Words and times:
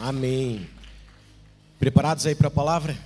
Amém. 0.00 0.68
Preparados 1.76 2.24
aí 2.24 2.32
para 2.32 2.46
a 2.46 2.50
palavra? 2.50 2.96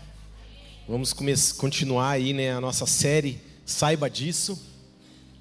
Vamos 0.86 1.14
continuar 1.54 2.10
aí 2.10 2.34
né, 2.34 2.52
a 2.52 2.60
nossa 2.60 2.84
série 2.84 3.40
Saiba 3.64 4.10
Disso. 4.10 4.62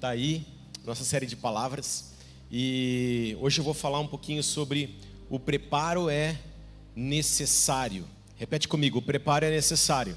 Tá 0.00 0.08
aí, 0.08 0.46
nossa 0.82 1.04
série 1.04 1.26
de 1.26 1.36
palavras. 1.36 2.14
E 2.50 3.36
hoje 3.38 3.60
eu 3.60 3.64
vou 3.64 3.74
falar 3.74 4.00
um 4.00 4.06
pouquinho 4.06 4.42
sobre 4.42 4.96
o 5.28 5.38
preparo 5.38 6.08
é 6.08 6.38
necessário. 6.96 8.06
Repete 8.38 8.66
comigo, 8.66 9.00
o 9.00 9.02
preparo 9.02 9.44
é 9.44 9.50
necessário. 9.50 10.16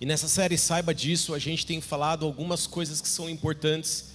E 0.00 0.06
nessa 0.06 0.26
série 0.26 0.58
Saiba 0.58 0.92
Disso, 0.92 1.32
a 1.32 1.38
gente 1.38 1.64
tem 1.64 1.80
falado 1.80 2.26
algumas 2.26 2.66
coisas 2.66 3.00
que 3.00 3.08
são 3.08 3.30
importantes 3.30 4.06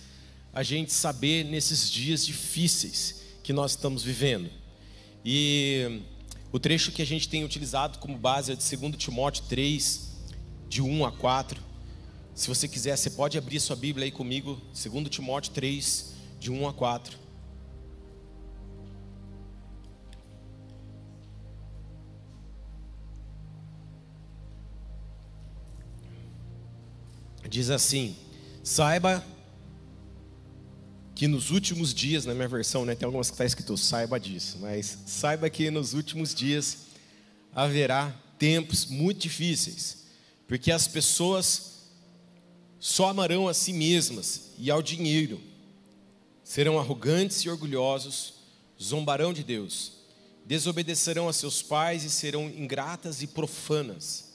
a 0.53 0.63
gente 0.63 0.91
saber 0.91 1.45
nesses 1.45 1.89
dias 1.89 2.25
difíceis 2.25 3.21
que 3.41 3.53
nós 3.53 3.71
estamos 3.71 4.03
vivendo. 4.03 4.62
E 5.25 6.01
o 6.51 6.59
trecho 6.59 6.91
que 6.91 7.01
a 7.01 7.05
gente 7.05 7.29
tem 7.29 7.43
utilizado 7.43 7.97
como 7.99 8.17
base 8.17 8.51
é 8.51 8.55
de 8.55 8.77
2 8.77 8.95
Timóteo 8.97 9.43
3, 9.47 10.11
de 10.67 10.81
1 10.81 11.05
a 11.05 11.11
4. 11.11 11.61
Se 12.35 12.47
você 12.47 12.67
quiser, 12.67 12.97
você 12.97 13.09
pode 13.09 13.37
abrir 13.37 13.59
sua 13.59 13.75
Bíblia 13.75 14.05
aí 14.05 14.11
comigo, 14.11 14.61
2 14.73 15.09
Timóteo 15.09 15.51
3, 15.53 16.13
de 16.39 16.51
1 16.51 16.67
a 16.67 16.73
4. 16.73 17.17
Diz 27.49 27.69
assim: 27.69 28.15
Saiba 28.63 29.23
que 31.23 31.27
nos 31.29 31.51
últimos 31.51 31.93
dias, 31.93 32.25
na 32.25 32.33
minha 32.33 32.49
versão, 32.49 32.83
né, 32.83 32.95
tem 32.95 33.05
algumas 33.05 33.29
que 33.29 33.35
está 33.35 33.45
escrito 33.45 33.77
saiba 33.77 34.19
disso, 34.19 34.57
mas 34.59 34.97
saiba 35.05 35.49
que 35.49 35.71
nos 35.71 35.93
últimos 35.93 36.35
dias 36.35 36.79
haverá 37.55 38.13
tempos 38.37 38.87
muito 38.87 39.21
difíceis, 39.21 40.03
porque 40.49 40.69
as 40.69 40.85
pessoas 40.85 41.87
só 42.77 43.07
amarão 43.07 43.47
a 43.47 43.53
si 43.53 43.71
mesmas 43.71 44.51
e 44.57 44.69
ao 44.69 44.81
dinheiro, 44.81 45.39
serão 46.43 46.77
arrogantes 46.77 47.37
e 47.37 47.49
orgulhosos, 47.49 48.33
zombarão 48.77 49.31
de 49.31 49.45
Deus, 49.45 49.93
desobedecerão 50.45 51.29
a 51.29 51.31
seus 51.31 51.61
pais 51.61 52.03
e 52.03 52.09
serão 52.09 52.49
ingratas 52.49 53.21
e 53.21 53.27
profanas, 53.27 54.33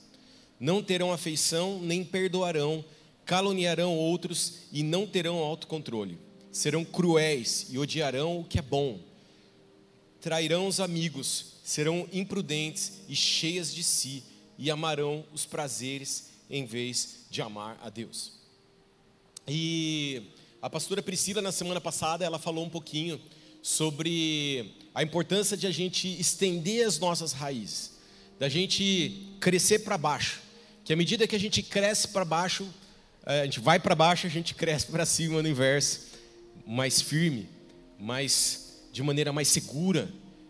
não 0.58 0.82
terão 0.82 1.12
afeição 1.12 1.82
nem 1.82 2.02
perdoarão, 2.02 2.82
caluniarão 3.26 3.94
outros 3.94 4.60
e 4.72 4.82
não 4.82 5.06
terão 5.06 5.36
autocontrole 5.36 6.27
serão 6.58 6.84
cruéis 6.84 7.66
e 7.70 7.78
odiarão 7.78 8.40
o 8.40 8.44
que 8.44 8.58
é 8.58 8.62
bom, 8.62 8.98
trairão 10.20 10.66
os 10.66 10.80
amigos, 10.80 11.52
serão 11.62 12.08
imprudentes 12.12 12.94
e 13.08 13.14
cheias 13.14 13.72
de 13.72 13.84
si, 13.84 14.24
e 14.58 14.68
amarão 14.68 15.24
os 15.32 15.46
prazeres 15.46 16.30
em 16.50 16.66
vez 16.66 17.26
de 17.30 17.40
amar 17.40 17.78
a 17.80 17.88
Deus. 17.88 18.32
E 19.46 20.20
a 20.60 20.68
pastora 20.68 21.00
Priscila, 21.00 21.40
na 21.40 21.52
semana 21.52 21.80
passada, 21.80 22.24
ela 22.24 22.40
falou 22.40 22.64
um 22.64 22.70
pouquinho 22.70 23.20
sobre 23.62 24.74
a 24.92 25.04
importância 25.04 25.56
de 25.56 25.68
a 25.68 25.70
gente 25.70 26.08
estender 26.20 26.84
as 26.84 26.98
nossas 26.98 27.32
raízes, 27.32 27.92
da 28.36 28.48
gente 28.48 29.36
crescer 29.38 29.80
para 29.80 29.96
baixo, 29.96 30.42
que 30.84 30.92
à 30.92 30.96
medida 30.96 31.24
que 31.24 31.36
a 31.36 31.40
gente 31.40 31.62
cresce 31.62 32.08
para 32.08 32.24
baixo, 32.24 32.68
eh, 33.26 33.42
a 33.42 33.44
gente 33.44 33.60
vai 33.60 33.78
para 33.78 33.94
baixo, 33.94 34.26
a 34.26 34.30
gente 34.30 34.56
cresce 34.56 34.86
para 34.86 35.06
cima 35.06 35.40
no 35.40 35.48
inverso 35.48 36.17
mais 36.66 37.00
firme, 37.00 37.48
mais 37.98 38.82
de 38.92 39.02
maneira 39.02 39.32
mais 39.32 39.48
segura, 39.48 40.08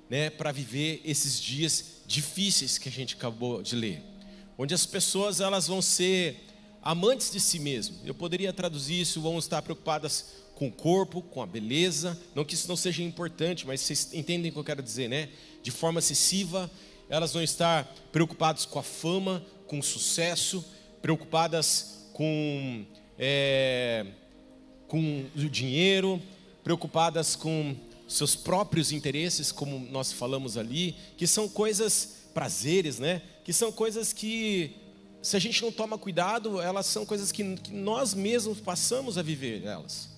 né, 0.08 0.30
para 0.30 0.52
viver 0.52 1.00
esses 1.04 1.40
dias 1.40 2.02
difíceis 2.06 2.78
que 2.78 2.88
a 2.88 2.92
gente 2.92 3.14
acabou 3.14 3.62
de 3.62 3.76
ler, 3.76 4.02
onde 4.56 4.74
as 4.74 4.86
pessoas 4.86 5.40
elas 5.40 5.66
vão 5.66 5.82
ser 5.82 6.46
amantes 6.82 7.30
de 7.30 7.38
si 7.40 7.58
mesmo. 7.58 7.96
Eu 8.04 8.14
poderia 8.14 8.52
traduzir 8.52 9.00
isso, 9.00 9.20
vão 9.20 9.38
estar 9.38 9.60
preocupadas 9.62 10.26
com 10.54 10.68
o 10.68 10.72
corpo, 10.72 11.22
com 11.22 11.42
a 11.42 11.46
beleza, 11.46 12.18
não 12.34 12.44
que 12.44 12.54
isso 12.54 12.66
não 12.66 12.76
seja 12.76 13.02
importante, 13.02 13.66
mas 13.66 13.80
vocês 13.80 14.12
entendem 14.12 14.50
o 14.50 14.54
que 14.54 14.58
eu 14.58 14.64
quero 14.64 14.82
dizer, 14.82 15.08
né? 15.08 15.28
De 15.62 15.70
forma 15.70 16.00
excessiva, 16.00 16.70
elas 17.08 17.32
vão 17.32 17.42
estar 17.42 17.84
preocupadas 18.10 18.64
com 18.64 18.78
a 18.78 18.82
fama, 18.82 19.44
com 19.66 19.78
o 19.78 19.82
sucesso, 19.82 20.64
preocupadas 21.00 22.08
com 22.12 22.84
é, 23.18 24.06
com 24.88 25.24
o 25.36 25.48
dinheiro, 25.48 26.20
preocupadas 26.64 27.36
com 27.36 27.76
seus 28.08 28.34
próprios 28.34 28.90
interesses, 28.90 29.52
como 29.52 29.78
nós 29.90 30.10
falamos 30.10 30.56
ali, 30.56 30.96
que 31.16 31.26
são 31.26 31.48
coisas 31.48 32.16
prazeres, 32.34 32.98
né? 32.98 33.22
Que 33.44 33.52
são 33.52 33.70
coisas 33.70 34.12
que 34.12 34.72
se 35.22 35.36
a 35.36 35.38
gente 35.38 35.62
não 35.62 35.70
toma 35.70 35.98
cuidado, 35.98 36.60
elas 36.60 36.86
são 36.86 37.04
coisas 37.04 37.30
que, 37.30 37.56
que 37.56 37.72
nós 37.72 38.14
mesmos 38.14 38.60
passamos 38.60 39.18
a 39.18 39.22
viver 39.22 39.64
elas 39.64 40.17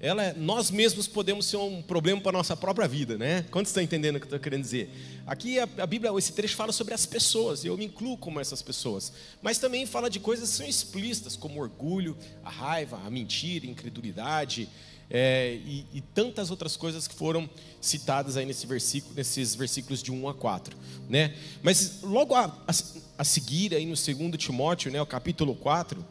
ela, 0.00 0.24
é, 0.24 0.34
nós 0.34 0.70
mesmos 0.70 1.06
podemos 1.06 1.44
ser 1.44 1.58
um 1.58 1.82
problema 1.82 2.20
para 2.22 2.30
a 2.30 2.38
nossa 2.38 2.56
própria 2.56 2.88
vida, 2.88 3.18
né? 3.18 3.44
Quantos 3.50 3.68
estão 3.68 3.82
entendendo 3.82 4.16
o 4.16 4.18
que 4.18 4.24
eu 4.24 4.28
estou 4.28 4.40
querendo 4.40 4.62
dizer? 4.62 4.90
Aqui 5.26 5.58
a, 5.58 5.68
a, 5.76 5.86
Bíblia, 5.86 6.10
esse 6.16 6.32
trecho 6.32 6.56
fala 6.56 6.72
sobre 6.72 6.94
as 6.94 7.04
pessoas, 7.04 7.64
e 7.64 7.66
eu 7.66 7.76
me 7.76 7.84
incluo 7.84 8.16
como 8.16 8.40
essas 8.40 8.62
pessoas, 8.62 9.12
mas 9.42 9.58
também 9.58 9.84
fala 9.84 10.08
de 10.08 10.18
coisas 10.18 10.50
que 10.50 10.56
são 10.56 10.66
explícitas, 10.66 11.36
como 11.36 11.60
orgulho, 11.60 12.16
a 12.42 12.48
raiva, 12.48 12.98
a 13.04 13.10
mentira, 13.10 13.66
a 13.66 13.70
incredulidade, 13.70 14.70
é, 15.10 15.58
e, 15.66 15.84
e, 15.92 16.00
tantas 16.00 16.50
outras 16.50 16.76
coisas 16.76 17.08
que 17.08 17.14
foram 17.14 17.50
citadas 17.80 18.36
aí 18.36 18.46
nesse 18.46 18.64
versículo, 18.66 19.12
nesses 19.14 19.56
versículos 19.56 20.02
de 20.02 20.12
1 20.12 20.28
a 20.28 20.34
4, 20.34 20.76
né? 21.08 21.34
Mas 21.62 22.00
logo 22.02 22.32
a, 22.34 22.44
a, 22.44 22.72
a 23.18 23.24
seguir 23.24 23.74
aí 23.74 23.84
no 23.84 23.96
2 23.96 24.36
Timóteo, 24.38 24.90
né, 24.90 25.02
o 25.02 25.06
capítulo 25.06 25.54
4, 25.56 26.02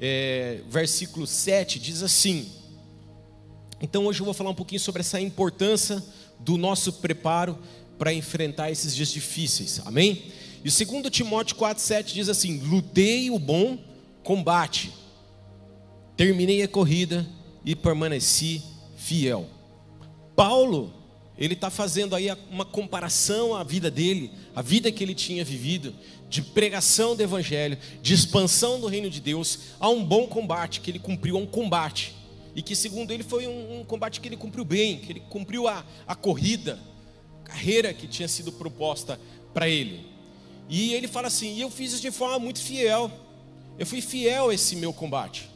é, 0.00 0.62
versículo 0.68 1.28
7, 1.28 1.78
diz 1.78 2.02
assim: 2.02 2.50
então 3.80 4.06
hoje 4.06 4.20
eu 4.20 4.24
vou 4.24 4.34
falar 4.34 4.50
um 4.50 4.54
pouquinho 4.54 4.80
sobre 4.80 5.00
essa 5.00 5.20
importância 5.20 6.02
do 6.38 6.56
nosso 6.56 6.92
preparo 6.94 7.58
para 7.98 8.12
enfrentar 8.12 8.70
esses 8.70 8.94
dias 8.94 9.08
difíceis. 9.08 9.80
Amém? 9.84 10.32
E 10.64 10.68
o 10.68 10.72
2 10.72 11.10
Timóteo 11.10 11.56
4,7 11.56 12.12
diz 12.12 12.28
assim: 12.28 12.58
Lutei 12.58 13.30
o 13.30 13.38
bom 13.38 13.78
combate, 14.22 14.92
terminei 16.16 16.62
a 16.62 16.68
corrida 16.68 17.26
e 17.64 17.74
permaneci 17.74 18.62
fiel. 18.96 19.46
Paulo, 20.34 20.92
ele 21.36 21.54
está 21.54 21.68
fazendo 21.70 22.14
aí 22.14 22.28
uma 22.50 22.64
comparação 22.64 23.54
à 23.54 23.62
vida 23.62 23.90
dele, 23.90 24.30
a 24.54 24.62
vida 24.62 24.90
que 24.90 25.02
ele 25.04 25.14
tinha 25.14 25.44
vivido, 25.44 25.94
de 26.28 26.42
pregação 26.42 27.14
do 27.14 27.22
Evangelho, 27.22 27.78
de 28.02 28.14
expansão 28.14 28.80
do 28.80 28.86
reino 28.86 29.10
de 29.10 29.20
Deus, 29.20 29.58
a 29.78 29.88
um 29.88 30.04
bom 30.04 30.26
combate, 30.26 30.80
que 30.80 30.90
ele 30.90 30.98
cumpriu 30.98 31.36
a 31.36 31.40
um 31.40 31.46
combate 31.46 32.14
e 32.54 32.62
que, 32.62 32.76
segundo 32.76 33.10
ele, 33.10 33.22
foi 33.22 33.46
um, 33.46 33.80
um 33.80 33.84
combate 33.84 34.20
que 34.20 34.28
ele 34.28 34.36
cumpriu 34.36 34.64
bem, 34.64 34.98
que 34.98 35.12
ele 35.12 35.20
cumpriu 35.28 35.66
a, 35.66 35.84
a 36.06 36.14
corrida, 36.14 36.78
a 37.44 37.48
carreira 37.48 37.92
que 37.92 38.06
tinha 38.06 38.28
sido 38.28 38.52
proposta 38.52 39.20
para 39.52 39.68
ele. 39.68 40.06
E 40.68 40.94
ele 40.94 41.08
fala 41.08 41.26
assim: 41.26 41.54
e 41.54 41.60
eu 41.60 41.70
fiz 41.70 41.92
isso 41.92 42.02
de 42.02 42.10
forma 42.10 42.38
muito 42.38 42.60
fiel, 42.60 43.10
eu 43.78 43.86
fui 43.86 44.00
fiel 44.00 44.50
a 44.50 44.54
esse 44.54 44.76
meu 44.76 44.92
combate. 44.92 45.50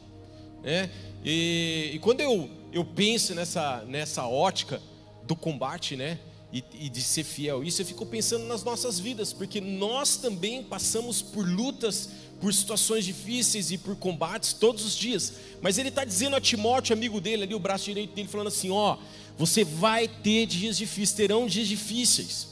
Né? 0.63 0.91
E, 1.25 1.93
e 1.95 1.99
quando 2.01 2.21
eu, 2.21 2.51
eu 2.73 2.85
penso 2.85 3.35
nessa, 3.35 3.85
nessa 3.85 4.27
ótica 4.27 4.83
do 5.25 5.37
combate, 5.37 5.97
né? 5.97 6.19
E, 6.51 6.65
e, 6.81 6.89
de 6.89 7.03
ser 7.03 7.25
fiel. 7.25 7.63
Isso 7.63 7.83
eu 7.83 7.87
fico 7.87 8.07
pensando 8.07 8.47
nas 8.47 8.65
nossas 8.65 8.99
vidas, 8.99 9.35
porque 9.35 9.61
nós 9.61 10.17
também 10.17 10.65
passamos 10.65 11.21
por 11.21 11.47
lutas 11.47 12.09
por 12.41 12.53
situações 12.55 13.05
difíceis 13.05 13.71
e 13.71 13.79
por 13.79 13.97
combates 13.97 14.53
todos 14.53 14.85
os 14.85 14.95
dias. 14.95 15.35
Mas 15.61 15.79
ele 15.79 15.89
está 15.89 16.05
dizendo 16.05 16.37
a 16.37 16.41
Timóteo, 16.41 16.93
amigo 16.93 17.21
dele, 17.21 17.43
ali, 17.43 17.55
o 17.55 17.59
braço 17.59 17.87
direito 17.87 18.15
dele, 18.15 18.29
falando 18.29 18.49
assim: 18.49 18.71
ó, 18.71 18.97
você 19.37 19.65
vai 19.65 20.07
ter 20.09 20.47
dias 20.47 20.77
difíceis, 20.77 21.13
terão 21.13 21.47
dias 21.47 21.69
difíceis. 21.69 22.49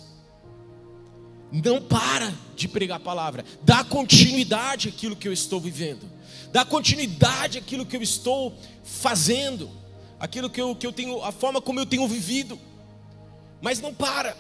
Não 1.53 1.80
para 1.80 2.34
de 2.56 2.66
pregar 2.66 2.97
a 2.97 3.00
palavra, 3.00 3.44
dá 3.62 3.84
continuidade 3.84 4.88
àquilo 4.88 5.15
que 5.15 5.28
eu 5.28 5.33
estou 5.33 5.60
vivendo, 5.60 6.10
dá 6.53 6.65
continuidade 6.65 7.59
àquilo 7.59 7.86
que 7.86 7.97
eu 7.97 8.03
estou 8.03 8.53
fazendo, 8.82 9.71
aquilo 10.18 10.50
que 10.50 10.60
eu, 10.60 10.74
que 10.74 10.86
eu 10.86 10.92
tenho, 10.92 11.22
a 11.22 11.30
forma 11.30 11.60
como 11.60 11.78
eu 11.78 11.86
tenho 11.86 12.06
vivido, 12.09 12.59
mas 13.62 13.80
não 13.80 13.94
para. 13.94 14.36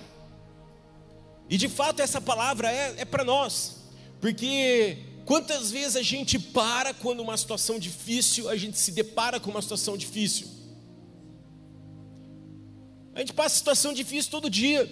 E 1.48 1.56
de 1.56 1.68
fato 1.68 2.02
essa 2.02 2.20
palavra 2.20 2.70
é, 2.70 2.96
é 2.98 3.04
para 3.04 3.22
nós, 3.22 3.76
porque 4.20 4.98
Quantas 5.26 5.72
vezes 5.72 5.96
a 5.96 6.02
gente 6.02 6.38
para 6.38 6.94
quando 6.94 7.18
uma 7.20 7.36
situação 7.36 7.80
difícil, 7.80 8.48
a 8.48 8.56
gente 8.56 8.78
se 8.78 8.92
depara 8.92 9.40
com 9.40 9.50
uma 9.50 9.60
situação 9.60 9.96
difícil? 9.96 10.46
A 13.12 13.18
gente 13.18 13.32
passa 13.32 13.56
situação 13.56 13.92
difícil 13.92 14.30
todo 14.30 14.48
dia. 14.48 14.88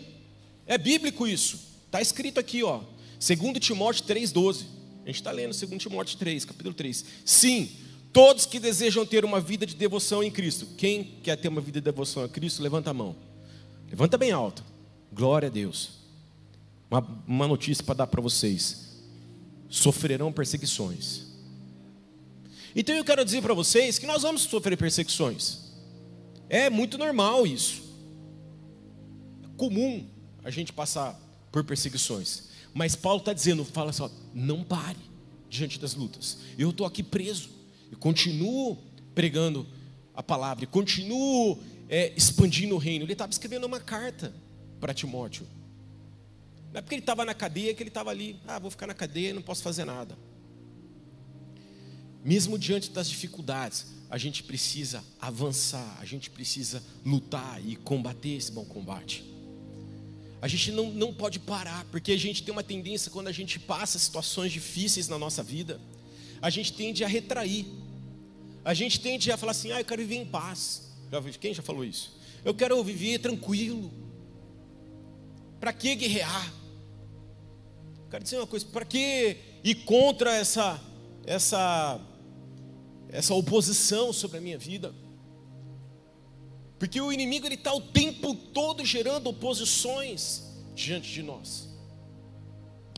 É 0.66 0.76
bíblico 0.76 1.25
isso. 1.25 1.60
Está 1.86 2.02
escrito 2.02 2.40
aqui, 2.40 2.64
ó. 2.64 2.81
2 3.20 3.60
Timóteo 3.60 4.04
3,12. 4.06 4.64
A 5.04 5.06
gente 5.06 5.16
está 5.16 5.31
lendo 5.31 5.54
2 5.54 5.81
Timóteo 5.81 6.19
3, 6.19 6.44
capítulo 6.44 6.75
3. 6.75 7.04
Sim, 7.25 7.70
todos 8.12 8.44
que 8.44 8.58
desejam 8.58 9.06
ter 9.06 9.25
uma 9.25 9.40
vida 9.40 9.64
de 9.64 9.76
devoção 9.76 10.20
em 10.20 10.32
Cristo. 10.32 10.66
Quem 10.76 11.04
quer 11.22 11.36
ter 11.36 11.46
uma 11.46 11.60
vida 11.60 11.81
de 11.81 11.84
devoção 11.84 12.25
a 12.25 12.28
Cristo, 12.28 12.60
levanta 12.60 12.90
a 12.90 12.94
mão. 12.94 13.14
Levanta 13.88 14.19
bem 14.19 14.32
alto. 14.32 14.64
Glória 15.12 15.46
a 15.46 15.50
Deus. 15.50 15.90
Uma, 16.90 17.06
uma 17.25 17.46
notícia 17.46 17.84
para 17.84 17.94
dar 17.94 18.08
para 18.08 18.20
vocês: 18.20 18.94
sofrerão 19.74 20.32
perseguições. 20.32 21.22
Então 22.76 22.94
eu 22.94 23.04
quero 23.04 23.24
dizer 23.24 23.42
para 23.42 23.54
vocês 23.54 23.98
que 23.98 24.06
nós 24.06 24.22
vamos 24.22 24.42
sofrer 24.42 24.76
perseguições. 24.76 25.58
É 26.48 26.70
muito 26.70 26.96
normal 26.96 27.46
isso. 27.46 27.82
É 29.42 29.48
comum 29.56 30.06
a 30.44 30.50
gente 30.50 30.72
passar 30.72 31.20
por 31.50 31.64
perseguições. 31.64 32.44
Mas 32.72 32.94
Paulo 32.94 33.18
está 33.18 33.32
dizendo, 33.32 33.64
fala 33.64 33.92
só, 33.92 34.10
não 34.32 34.62
pare 34.62 34.98
diante 35.48 35.78
das 35.78 35.94
lutas. 35.94 36.38
Eu 36.56 36.70
estou 36.70 36.86
aqui 36.86 37.02
preso. 37.02 37.50
Eu 37.90 37.98
continuo 37.98 38.78
pregando 39.14 39.66
a 40.14 40.22
palavra, 40.22 40.66
continuo 40.66 41.58
é, 41.88 42.12
expandindo 42.16 42.76
o 42.76 42.78
reino. 42.78 43.04
Ele 43.04 43.12
estava 43.12 43.32
escrevendo 43.32 43.64
uma 43.64 43.80
carta 43.80 44.32
para 44.80 44.94
Timóteo. 44.94 45.46
Não 46.74 46.80
é 46.80 46.82
porque 46.82 46.96
ele 46.96 47.02
estava 47.02 47.24
na 47.24 47.32
cadeia 47.32 47.72
que 47.72 47.84
ele 47.84 47.88
estava 47.88 48.10
ali, 48.10 48.36
ah, 48.48 48.58
vou 48.58 48.68
ficar 48.68 48.88
na 48.88 48.94
cadeia 48.94 49.30
e 49.30 49.32
não 49.32 49.42
posso 49.42 49.62
fazer 49.62 49.84
nada. 49.84 50.18
Mesmo 52.24 52.58
diante 52.58 52.90
das 52.90 53.08
dificuldades, 53.08 53.86
a 54.10 54.18
gente 54.18 54.42
precisa 54.42 55.04
avançar, 55.20 55.96
a 56.00 56.04
gente 56.04 56.28
precisa 56.30 56.82
lutar 57.06 57.64
e 57.64 57.76
combater 57.76 58.30
esse 58.30 58.50
bom 58.50 58.64
combate. 58.64 59.24
A 60.42 60.48
gente 60.48 60.72
não, 60.72 60.90
não 60.90 61.14
pode 61.14 61.38
parar, 61.38 61.84
porque 61.92 62.10
a 62.10 62.18
gente 62.18 62.42
tem 62.42 62.50
uma 62.50 62.64
tendência, 62.64 63.08
quando 63.08 63.28
a 63.28 63.32
gente 63.32 63.60
passa 63.60 63.96
situações 63.96 64.50
difíceis 64.50 65.06
na 65.06 65.16
nossa 65.16 65.44
vida, 65.44 65.80
a 66.42 66.50
gente 66.50 66.72
tende 66.72 67.04
a 67.04 67.06
retrair. 67.06 67.66
A 68.64 68.74
gente 68.74 68.98
tende 68.98 69.30
a 69.30 69.36
falar 69.36 69.52
assim: 69.52 69.70
ah, 69.70 69.80
eu 69.80 69.84
quero 69.84 70.02
viver 70.02 70.16
em 70.16 70.26
paz. 70.26 70.92
Quem 71.38 71.54
já 71.54 71.62
falou 71.62 71.84
isso? 71.84 72.18
Eu 72.44 72.52
quero 72.52 72.82
viver 72.82 73.20
tranquilo. 73.20 73.92
Para 75.60 75.72
que 75.72 75.94
guerrear? 75.94 76.63
Quero 78.14 78.22
dizer 78.22 78.37
uma 78.37 78.46
coisa: 78.46 78.64
para 78.66 78.84
que 78.84 79.37
ir 79.64 79.75
contra 79.87 80.32
essa, 80.37 80.81
essa 81.26 82.00
essa 83.08 83.34
oposição 83.34 84.12
sobre 84.12 84.38
a 84.38 84.40
minha 84.40 84.56
vida. 84.56 84.94
Porque 86.78 87.00
o 87.00 87.12
inimigo 87.12 87.44
ele 87.44 87.56
está 87.56 87.75
o 87.75 87.81
tempo 87.81 88.37
todo 88.37 88.84
gerando 88.84 89.28
oposições 89.28 90.44
diante 90.76 91.11
de 91.11 91.25
nós. 91.25 91.69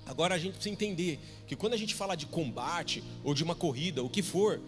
Agora 0.05 0.35
a 0.35 0.39
gente 0.39 0.53
precisa 0.53 0.75
entender 0.75 1.19
que 1.47 1.57
quando 1.57 1.73
a 1.73 1.79
gente 1.79 1.95
fala 1.95 2.15
de 2.15 2.27
combate 2.27 3.03
ou 3.25 3.33
de 3.33 3.43
uma 3.43 3.55
corrida, 3.55 4.03
o 4.03 4.11
que 4.11 4.23
for, 4.23 4.61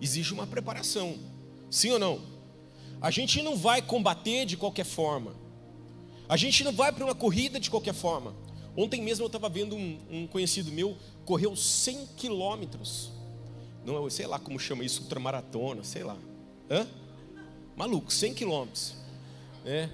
existe 0.00 0.32
uma 0.32 0.46
preparação. 0.46 1.18
Sim 1.68 1.90
ou 1.90 1.98
não? 1.98 2.20
A 3.00 3.10
gente 3.10 3.42
não 3.42 3.56
vai 3.56 3.82
combater 3.82 4.46
de 4.46 4.56
qualquer 4.56 4.86
forma. 4.86 5.34
A 6.28 6.36
gente 6.36 6.62
não 6.62 6.70
vai 6.70 6.92
para 6.92 7.04
uma 7.04 7.14
corrida 7.14 7.58
de 7.58 7.68
qualquer 7.68 7.94
forma. 7.94 8.45
Ontem 8.76 9.02
mesmo 9.02 9.24
eu 9.24 9.28
estava 9.28 9.48
vendo 9.48 9.74
um, 9.74 9.98
um, 10.10 10.26
conhecido 10.26 10.70
meu 10.70 10.96
correu 11.24 11.56
100 11.56 12.06
quilômetros 12.16 13.10
não, 13.86 14.10
sei 14.10 14.26
lá 14.26 14.36
como 14.36 14.58
chama 14.58 14.84
isso, 14.84 15.02
ultramaratona, 15.02 15.84
sei 15.84 16.02
lá. 16.02 16.16
Hã? 16.68 16.84
Maluco, 17.76 18.12
100 18.12 18.34
quilômetros. 18.34 18.96
É. 19.64 19.88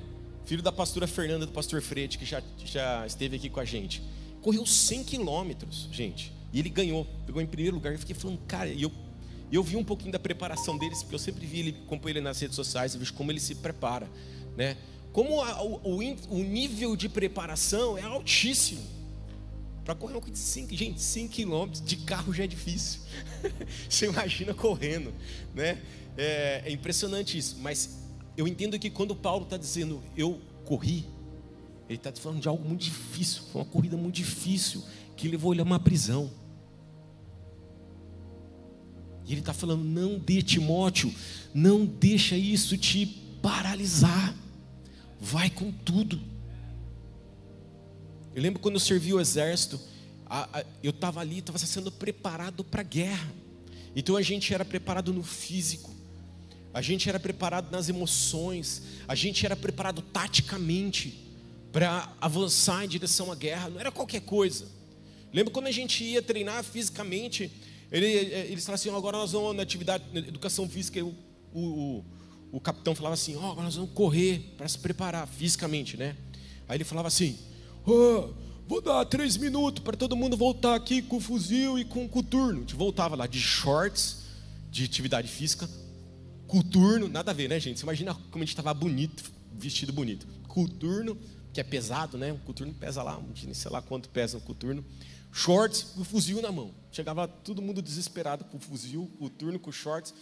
Filho 0.47 0.63
da 0.63 0.73
pastora 0.73 1.07
Fernanda, 1.07 1.45
do 1.45 1.53
pastor 1.53 1.83
Frede, 1.83 2.17
que 2.17 2.25
já, 2.25 2.43
já 2.65 3.07
esteve 3.07 3.37
aqui 3.37 3.51
com 3.51 3.61
a 3.61 3.67
gente. 3.67 4.03
Correu 4.41 4.65
100 4.65 5.05
quilômetros, 5.05 5.89
gente. 5.93 6.33
E 6.55 6.59
ele 6.59 6.71
ganhou, 6.71 7.07
pegou 7.27 7.43
em 7.43 7.47
primeiro 7.47 7.77
lugar. 7.77 7.93
Eu 7.93 7.99
fiquei 7.99 8.15
falando, 8.15 8.39
cara, 8.47 8.71
e 8.71 8.83
eu, 8.83 8.91
eu 9.53 9.63
vi 9.63 9.77
um 9.77 9.85
pouquinho 9.85 10.11
da 10.11 10.19
preparação 10.19 10.79
deles, 10.79 11.03
porque 11.03 11.15
eu 11.15 11.19
sempre 11.19 11.45
vi 11.47 11.59
ele, 11.59 11.77
acompanho 11.85 12.15
ele 12.15 12.23
nas 12.23 12.41
redes 12.41 12.57
sociais, 12.57 12.95
eu 12.95 12.99
vejo 12.99 13.13
como 13.13 13.31
ele 13.31 13.41
se 13.41 13.57
prepara, 13.57 14.09
né? 14.57 14.79
Como 15.13 15.43
a, 15.43 15.63
o, 15.63 15.99
o, 16.31 16.43
nível 16.43 16.97
de 16.97 17.09
preparação 17.09 17.99
é 17.99 18.03
altíssimo. 18.03 18.83
Para 19.85 19.95
correr 19.95 20.19
de 20.31 20.39
5, 20.39 20.75
gente, 20.75 21.03
5 21.03 21.33
quilômetros 21.33 21.85
de 21.85 21.97
carro 21.97 22.33
já 22.33 22.45
é 22.45 22.47
difícil. 22.47 23.01
Você 23.89 24.07
imagina 24.07 24.55
correndo, 24.55 25.13
né? 25.55 25.83
É, 26.17 26.63
é, 26.65 26.73
impressionante 26.73 27.37
isso. 27.37 27.59
Mas 27.61 27.99
eu 28.37 28.49
entendo 28.49 28.79
que 28.79 28.89
quando 28.89 29.15
Paulo 29.15 29.45
está 29.45 29.57
dizendo 29.57 30.03
eu 30.17 30.41
corri, 30.65 31.05
ele 31.89 31.99
está 31.99 32.13
falando 32.13 32.41
de 32.41 32.49
algo 32.49 32.67
muito 32.67 32.83
difícil. 32.83 33.43
Foi 33.53 33.61
uma 33.61 33.69
corrida 33.69 33.97
muito 33.97 34.15
difícil 34.15 34.83
que 35.17 35.29
levou 35.29 35.53
ele 35.53 35.61
a 35.61 35.65
uma 35.65 35.81
prisão. 35.81 36.31
E 39.27 39.33
ele 39.33 39.41
está 39.41 39.53
falando: 39.53 39.85
não 39.85 40.19
dê 40.19 40.41
Timóteo, 40.43 41.13
não 41.53 41.85
deixa 41.85 42.37
isso 42.37 42.79
te 42.79 43.05
paralisar. 43.43 44.42
Vai 45.25 45.49
com 45.49 45.71
tudo. 45.71 46.21
Eu 48.35 48.43
lembro 48.43 48.61
quando 48.61 48.75
eu 48.75 48.81
servi 48.81 49.15
o 49.15 49.21
exército, 49.21 49.81
a, 50.27 50.59
a, 50.59 50.65
eu 50.83 50.91
estava 50.91 51.21
ali, 51.21 51.39
estava 51.39 51.59
sendo 51.59 51.93
preparado 51.93 52.65
para 52.65 52.81
a 52.81 52.85
guerra. 52.85 53.33
Então 53.95 54.17
a 54.17 54.23
gente 54.23 54.53
era 54.53 54.65
preparado 54.65 55.13
no 55.13 55.23
físico, 55.23 55.95
a 56.75 56.83
gente 56.83 57.09
era 57.09 57.21
preparado 57.21 57.71
nas 57.71 57.89
emoções, 57.89 58.83
a 59.07 59.15
gente 59.15 59.47
era 59.47 59.55
preparado 59.55 60.03
taticamente 60.03 61.31
para 61.71 62.13
avançar 62.21 62.85
em 62.85 62.89
direção 62.89 63.31
à 63.31 63.37
guerra, 63.37 63.71
não 63.71 63.79
era 63.79 63.93
qualquer 63.93 64.23
coisa. 64.23 64.67
Lembro 65.33 65.53
quando 65.53 65.69
a 65.69 65.73
gente 65.73 66.03
ia 66.03 66.21
treinar 66.21 66.65
fisicamente, 66.65 67.49
ele, 67.93 68.07
eles 68.07 68.65
falavam 68.65 68.75
assim: 68.75 68.91
agora 68.91 69.19
nós 69.19 69.31
vamos 69.31 69.55
na 69.55 69.63
atividade, 69.63 70.03
na 70.13 70.19
educação 70.19 70.69
física, 70.69 70.99
o, 71.05 71.15
o, 71.55 72.05
o 72.53 72.61
capitão 72.61 72.95
falava 72.95 73.15
assim: 73.15 73.35
oh, 73.35 73.47
agora 73.47 73.63
nós 73.63 73.75
vamos 73.75 73.91
correr 73.93 74.55
para 74.59 74.69
se 74.69 74.79
preparar 74.79 75.27
fisicamente, 75.27 75.97
né? 75.97 76.15
Aí 76.69 76.77
ele 76.77 76.85
falava 76.85 77.09
assim: 77.09 77.39
oh, 77.87 78.29
vou 78.69 78.83
dar 78.83 79.05
três 79.07 79.39
minutos 79.39 79.83
para 79.83 79.97
todo 79.97 80.15
mundo 80.15 80.37
voltar 80.37 80.75
aqui 80.75 81.01
com 81.01 81.17
o 81.17 81.21
fuzil 81.21 81.79
e 81.79 81.85
com 81.85 82.05
o 82.05 82.09
coturno. 82.09 82.59
A 82.59 82.61
gente 82.61 82.77
voltava 82.77 83.17
lá 83.17 83.27
de 83.27 83.41
shorts, 83.41 84.19
de 84.71 84.85
atividade 84.85 85.29
física, 85.29 85.69
coturno, 86.47 87.09
nada 87.09 87.31
a 87.31 87.35
ver, 87.35 87.49
né, 87.49 87.59
gente? 87.59 87.81
Você 87.81 87.87
imagina 87.87 88.15
como 88.15 88.37
a 88.37 88.45
gente 88.45 88.51
estava 88.51 88.75
bonito, 88.75 89.33
vestido 89.55 89.91
bonito. 89.91 90.27
Coturno, 90.47 91.17
que 91.55 91.61
é 91.61 91.65
pesado, 91.65 92.19
né? 92.19 92.33
O 92.33 92.39
coturno 92.39 92.75
pesa 92.75 93.03
lá, 93.03 93.19
sei 93.55 93.71
lá 93.71 93.81
quanto 93.81 94.11
pesa 94.11 94.37
o 94.37 94.41
coturno. 94.43 94.85
Shorts, 95.33 95.97
o 95.97 96.05
fuzil 96.05 96.43
na 96.43 96.53
mão. 96.53 96.71
Chegava 96.91 97.27
todo 97.27 97.63
mundo 97.63 97.81
desesperado 97.81 98.45
com 98.45 98.59
o 98.59 98.61
fuzil, 98.61 99.11
coturno, 99.19 99.59
com 99.59 99.73
shorts. 99.73 100.13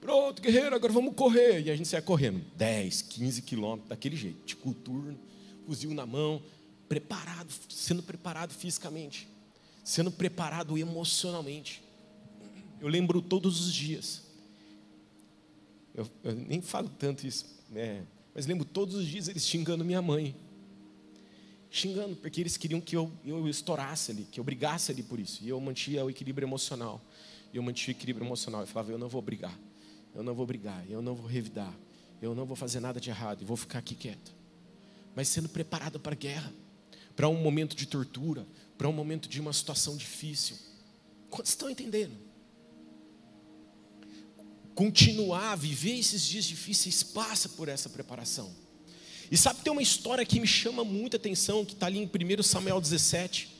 Pronto, 0.00 0.40
guerreiro, 0.40 0.74
agora 0.74 0.92
vamos 0.92 1.14
correr. 1.14 1.62
E 1.66 1.70
a 1.70 1.76
gente 1.76 1.88
saia 1.88 2.02
correndo 2.02 2.42
10, 2.56 3.02
15 3.02 3.42
quilômetros, 3.42 3.88
daquele 3.88 4.16
jeito, 4.16 4.44
de 4.46 4.56
coturno, 4.56 5.18
fuzil 5.66 5.92
na 5.92 6.06
mão, 6.06 6.42
preparado, 6.88 7.52
sendo 7.68 8.02
preparado 8.02 8.52
fisicamente, 8.52 9.28
sendo 9.84 10.10
preparado 10.10 10.76
emocionalmente. 10.78 11.82
Eu 12.80 12.88
lembro 12.88 13.20
todos 13.20 13.60
os 13.60 13.72
dias. 13.72 14.22
Eu, 15.94 16.08
eu 16.24 16.34
nem 16.34 16.62
falo 16.62 16.88
tanto 16.88 17.26
isso, 17.26 17.44
né? 17.68 18.02
mas 18.34 18.46
lembro 18.46 18.64
todos 18.64 18.94
os 18.94 19.06
dias 19.06 19.28
eles 19.28 19.46
xingando 19.46 19.84
minha 19.84 20.00
mãe. 20.00 20.34
Xingando, 21.70 22.16
porque 22.16 22.40
eles 22.40 22.56
queriam 22.56 22.80
que 22.80 22.96
eu, 22.96 23.12
eu 23.24 23.46
estourasse 23.48 24.10
ali, 24.10 24.26
que 24.32 24.40
eu 24.40 24.44
brigasse 24.44 24.90
ali 24.90 25.02
por 25.02 25.20
isso. 25.20 25.44
E 25.44 25.48
eu 25.48 25.60
mantinha 25.60 26.04
o 26.04 26.10
equilíbrio 26.10 26.46
emocional. 26.46 27.00
E 27.52 27.58
eu 27.58 27.62
mantinha 27.62 27.94
o 27.94 27.96
equilíbrio 27.96 28.26
emocional. 28.26 28.62
Eu 28.62 28.66
falava, 28.66 28.90
eu 28.90 28.98
não 28.98 29.08
vou 29.08 29.22
brigar. 29.22 29.56
Eu 30.14 30.22
não 30.22 30.34
vou 30.34 30.46
brigar. 30.46 30.84
Eu 30.88 31.02
não 31.02 31.14
vou 31.14 31.26
revidar. 31.26 31.74
Eu 32.20 32.34
não 32.34 32.44
vou 32.44 32.56
fazer 32.56 32.80
nada 32.80 33.00
de 33.00 33.10
errado. 33.10 33.42
E 33.42 33.44
vou 33.44 33.56
ficar 33.56 33.78
aqui 33.78 33.94
quieto. 33.94 34.32
Mas 35.14 35.28
sendo 35.28 35.48
preparado 35.48 35.98
para 35.98 36.12
a 36.12 36.16
guerra 36.16 36.52
para 37.20 37.28
um 37.28 37.36
momento 37.36 37.76
de 37.76 37.84
tortura, 37.84 38.46
para 38.78 38.88
um 38.88 38.92
momento 38.94 39.28
de 39.28 39.40
uma 39.42 39.52
situação 39.52 39.94
difícil. 39.94 40.56
Quantos 41.28 41.52
estão 41.52 41.68
entendendo? 41.68 42.16
Continuar 44.74 45.52
a 45.52 45.56
viver 45.56 45.98
esses 45.98 46.26
dias 46.26 46.46
difíceis 46.46 47.02
passa 47.02 47.46
por 47.50 47.68
essa 47.68 47.90
preparação. 47.90 48.50
E 49.30 49.36
sabe, 49.36 49.60
tem 49.60 49.70
uma 49.70 49.82
história 49.82 50.24
que 50.24 50.40
me 50.40 50.46
chama 50.46 50.82
muita 50.82 51.18
atenção, 51.18 51.62
que 51.62 51.74
está 51.74 51.84
ali 51.84 51.98
em 51.98 52.06
1 52.06 52.42
Samuel 52.42 52.80
17. 52.80 53.54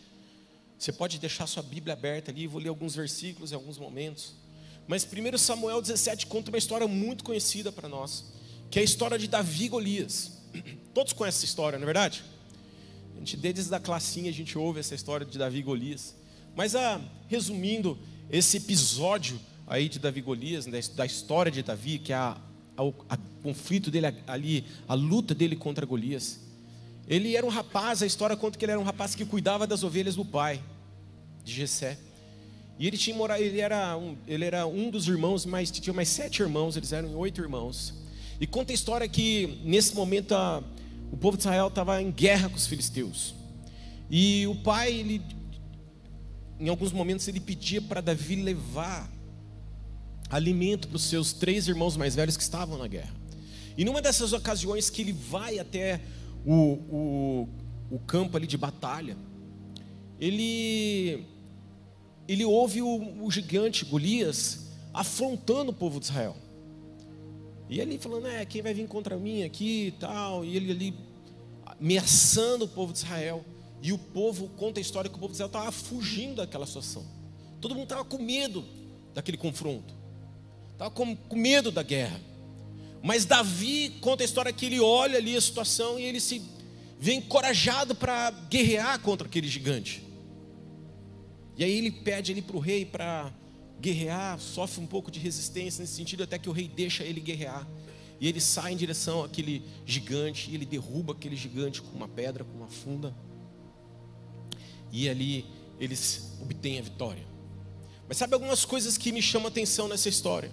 Você 0.79 0.91
pode 0.91 1.19
deixar 1.19 1.47
sua 1.47 1.63
Bíblia 1.63 1.93
aberta 1.93 2.31
ali, 2.31 2.47
vou 2.47 2.63
ler 2.63 2.71
alguns 2.71 2.95
versículos 2.95 3.53
em 3.53 3.55
alguns 3.55 3.77
momentos. 3.77 4.33
Mas 4.91 5.07
1 5.07 5.39
Samuel 5.39 5.81
17 5.81 6.27
conta 6.27 6.51
uma 6.51 6.59
história 6.59 6.89
muito 6.89 7.23
conhecida 7.23 7.71
para 7.71 7.89
nós, 7.89 8.25
que 8.69 8.77
é 8.77 8.83
a 8.83 8.85
história 8.85 9.17
de 9.17 9.29
Davi 9.29 9.67
e 9.67 9.69
Golias. 9.69 10.33
Todos 10.93 11.13
conhecem 11.13 11.39
essa 11.39 11.45
história, 11.45 11.79
não 11.79 11.85
é 11.85 11.87
verdade? 11.87 12.25
A 13.15 13.19
gente, 13.21 13.37
desde 13.37 13.73
a 13.73 13.79
classinha, 13.79 14.29
a 14.29 14.33
gente 14.33 14.59
ouve 14.59 14.81
essa 14.81 14.93
história 14.93 15.25
de 15.25 15.39
Davi 15.39 15.59
e 15.59 15.63
Golias. 15.63 16.17
Mas, 16.57 16.75
ah, 16.75 17.01
resumindo, 17.29 17.97
esse 18.29 18.57
episódio 18.57 19.39
aí 19.65 19.89
de 19.89 20.01
Davi 20.01 20.19
e 20.19 20.23
Golias, 20.25 20.67
né, 20.67 20.81
da 20.97 21.07
história 21.07 21.53
de 21.53 21.63
Davi, 21.63 22.01
que 22.01 22.13
é 22.13 22.17
a 22.17 22.37
conflito 23.45 23.93
dele 23.93 24.07
ali, 24.27 24.65
a 24.89 24.95
luta 24.95 25.37
dele 25.37 25.55
contra 25.55 25.87
Golias. 25.87 26.41
Ele 27.07 27.37
era 27.37 27.47
um 27.47 27.51
rapaz, 27.51 28.03
a 28.03 28.07
história 28.07 28.37
conta 28.37 28.59
que 28.59 28.65
ele 28.65 28.73
era 28.73 28.81
um 28.81 28.85
rapaz 28.85 29.15
que 29.15 29.25
cuidava 29.25 29.69
das 29.69 29.85
ovelhas 29.85 30.17
do 30.17 30.25
pai, 30.25 30.61
de 31.45 31.53
Jessé. 31.55 31.97
E 32.81 32.87
ele 32.87 32.97
tinha 32.97 33.15
ele 33.39 33.61
era 33.61 33.95
um, 33.95 34.17
ele 34.27 34.43
era 34.43 34.67
um 34.67 34.89
dos 34.89 35.07
irmãos, 35.07 35.45
mas 35.45 35.71
tinha 35.71 35.93
mais 35.93 36.09
sete 36.09 36.41
irmãos, 36.41 36.79
eles 36.79 36.91
eram 36.95 37.15
oito 37.15 37.39
irmãos. 37.43 37.93
E 38.41 38.47
conta 38.47 38.73
a 38.73 38.75
história 38.75 39.07
que 39.07 39.61
nesse 39.63 39.95
momento 39.95 40.35
a, 40.35 40.65
o 41.13 41.17
povo 41.19 41.37
de 41.37 41.43
Israel 41.43 41.69
estava 41.69 42.01
em 42.01 42.11
guerra 42.11 42.49
com 42.49 42.57
os 42.57 42.67
filisteus. 42.67 43.35
E 44.11 44.47
o 44.47 44.55
pai, 44.55 44.95
ele, 44.95 45.21
em 46.59 46.71
alguns 46.71 46.91
momentos, 46.91 47.29
ele 47.29 47.39
pedia 47.39 47.83
para 47.83 48.01
Davi 48.01 48.37
levar 48.37 49.13
alimento 50.31 50.89
para 50.89 50.97
os 50.97 51.03
seus 51.03 51.35
três 51.35 51.69
irmãos 51.69 51.99
mais 51.99 52.15
velhos 52.15 52.35
que 52.35 52.43
estavam 52.43 52.79
na 52.79 52.87
guerra. 52.87 53.15
E 53.77 53.85
numa 53.85 54.01
dessas 54.01 54.33
ocasiões 54.33 54.89
que 54.89 55.03
ele 55.03 55.13
vai 55.13 55.59
até 55.59 56.01
o, 56.47 56.55
o, 56.89 57.49
o 57.91 57.99
campo 57.99 58.39
ali 58.39 58.47
de 58.47 58.57
batalha, 58.57 59.19
ele, 60.19 61.27
ele 62.33 62.45
ouve 62.45 62.81
o, 62.81 63.25
o 63.25 63.29
gigante 63.29 63.85
Golias 63.85 64.69
afrontando 64.95 65.73
o 65.73 65.75
povo 65.75 65.99
de 65.99 66.07
Israel. 66.07 66.37
E 67.69 67.81
ele 67.81 67.99
falando, 67.99 68.29
é, 68.29 68.47
quem 68.47 68.63
vai 68.63 68.73
vir 68.73 68.87
contra 68.87 69.17
mim 69.17 69.43
aqui 69.43 69.89
e 69.89 69.91
tal, 69.91 70.45
e 70.45 70.57
ele 70.57 70.71
ali 70.71 70.95
ameaçando 71.65 72.67
o 72.67 72.69
povo 72.69 72.93
de 72.93 73.01
Israel. 73.01 73.45
E 73.83 73.93
o 73.93 73.99
povo 73.99 74.49
conta 74.51 74.79
a 74.79 74.81
história 74.81 75.11
que 75.11 75.17
o 75.17 75.19
povo 75.19 75.33
de 75.33 75.39
Israel 75.39 75.49
estava 75.49 75.73
fugindo 75.73 76.37
daquela 76.37 76.67
situação. 76.67 77.05
Todo 77.61 77.75
mundo 77.75 77.85
estava 77.85 78.05
com 78.05 78.19
medo 78.19 78.65
daquele 79.13 79.37
confronto. 79.37 79.93
Estava 80.71 80.91
com, 80.93 81.17
com 81.17 81.35
medo 81.35 81.73
da 81.73 81.83
guerra. 81.83 82.21
Mas 83.03 83.25
Davi 83.25 83.99
conta 84.01 84.23
a 84.23 84.25
história 84.25 84.53
que 84.53 84.67
ele 84.67 84.79
olha 84.79 85.19
ali 85.19 85.35
a 85.35 85.41
situação 85.41 85.99
e 85.99 86.05
ele 86.05 86.21
se 86.21 86.41
vê 86.97 87.15
encorajado 87.15 87.93
para 87.93 88.31
guerrear 88.49 89.01
contra 89.01 89.27
aquele 89.27 89.49
gigante. 89.49 90.10
E 91.57 91.65
aí 91.65 91.79
ele 91.79 91.91
pede 91.91 92.33
ali 92.33 92.43
para 92.43 92.57
o 92.57 92.61
rei 92.61 92.85
para 92.85 93.33
guerrear, 93.81 94.39
sofre 94.39 94.83
um 94.83 94.87
pouco 94.87 95.11
de 95.11 95.19
resistência 95.19 95.83
nesse 95.83 95.95
sentido, 95.95 96.23
até 96.23 96.39
que 96.39 96.49
o 96.49 96.53
rei 96.53 96.69
deixa 96.69 97.03
ele 97.03 97.21
guerrear. 97.21 97.67
E 98.21 98.29
ele 98.29 98.41
sai 98.41 98.73
em 98.73 98.77
direção 98.77 99.25
àquele 99.25 99.63
gigante, 99.87 100.51
e 100.51 100.55
ele 100.55 100.67
derruba 100.67 101.13
aquele 101.13 101.37
gigante 101.37 101.81
com 101.81 101.97
uma 101.97 102.09
pedra, 102.09 102.45
com 102.45 102.57
uma 102.57 102.69
funda. 102.69 103.15
E 104.93 105.09
ali 105.09 105.47
eles 105.79 106.37
obtêm 106.43 106.79
a 106.79 106.83
vitória. 106.83 107.25
Mas 108.07 108.19
sabe 108.19 108.35
algumas 108.35 108.65
coisas 108.65 108.99
que 108.99 109.13
me 109.13 109.23
chamam 109.23 109.47
a 109.47 109.51
atenção 109.51 109.89
nessa 109.89 110.09
história? 110.09 110.51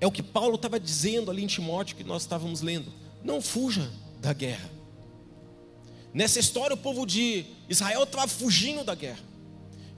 É 0.00 0.06
o 0.06 0.12
que 0.12 0.22
Paulo 0.22 0.56
estava 0.56 0.78
dizendo 0.78 1.30
ali 1.30 1.42
em 1.42 1.46
Timóteo, 1.46 1.96
que 1.96 2.04
nós 2.04 2.22
estávamos 2.22 2.60
lendo. 2.60 2.92
Não 3.22 3.40
fuja 3.40 3.90
da 4.20 4.32
guerra. 4.32 4.70
Nessa 6.14 6.38
história, 6.38 6.74
o 6.74 6.78
povo 6.78 7.04
de 7.04 7.44
Israel 7.68 8.04
estava 8.04 8.28
fugindo 8.28 8.84
da 8.84 8.94
guerra. 8.94 9.34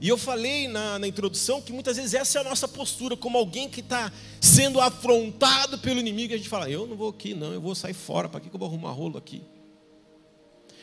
E 0.01 0.09
eu 0.09 0.17
falei 0.17 0.67
na, 0.67 0.97
na, 0.97 1.07
introdução 1.07 1.61
que 1.61 1.71
muitas 1.71 1.97
vezes 1.97 2.15
essa 2.15 2.39
é 2.39 2.41
a 2.41 2.43
nossa 2.43 2.67
postura, 2.67 3.15
como 3.15 3.37
alguém 3.37 3.69
que 3.69 3.79
está 3.79 4.11
sendo 4.41 4.81
afrontado 4.81 5.77
pelo 5.77 5.99
inimigo, 5.99 6.33
e 6.33 6.35
a 6.35 6.37
gente 6.37 6.49
fala, 6.49 6.69
eu 6.69 6.85
não 6.87 6.95
vou 6.95 7.09
aqui, 7.09 7.33
não, 7.33 7.53
eu 7.53 7.61
vou 7.61 7.73
sair 7.73 7.93
fora, 7.93 8.27
para 8.27 8.39
que, 8.39 8.49
que 8.49 8.55
eu 8.55 8.59
vou 8.59 8.67
arrumar 8.67 8.91
rolo 8.91 9.17
aqui? 9.17 9.43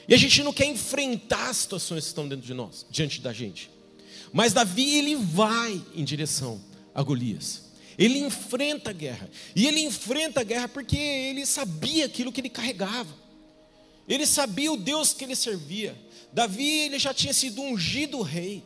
E 0.08 0.14
a 0.14 0.16
gente 0.16 0.42
não 0.42 0.52
quer 0.52 0.66
enfrentar 0.66 1.48
as 1.48 1.58
situações 1.58 2.04
que 2.04 2.08
estão 2.08 2.28
dentro 2.28 2.44
de 2.46 2.54
nós, 2.54 2.86
diante 2.90 3.20
da 3.20 3.32
gente. 3.32 3.70
Mas 4.32 4.52
Davi, 4.52 4.98
ele 4.98 5.16
vai 5.16 5.80
em 5.94 6.04
direção 6.04 6.60
a 6.94 7.02
Golias. 7.02 7.62
Ele 7.96 8.18
enfrenta 8.18 8.90
a 8.90 8.92
guerra. 8.92 9.30
E 9.54 9.66
ele 9.66 9.80
enfrenta 9.80 10.40
a 10.40 10.44
guerra 10.44 10.68
porque 10.68 10.96
ele 10.96 11.46
sabia 11.46 12.06
aquilo 12.06 12.32
que 12.32 12.40
ele 12.40 12.48
carregava. 12.48 13.23
Ele 14.08 14.26
sabia 14.26 14.72
o 14.72 14.76
Deus 14.76 15.12
que 15.12 15.24
ele 15.24 15.36
servia. 15.36 15.96
Davi, 16.32 16.80
ele 16.80 16.98
já 16.98 17.14
tinha 17.14 17.32
sido 17.32 17.62
ungido 17.62 18.20
rei. 18.20 18.64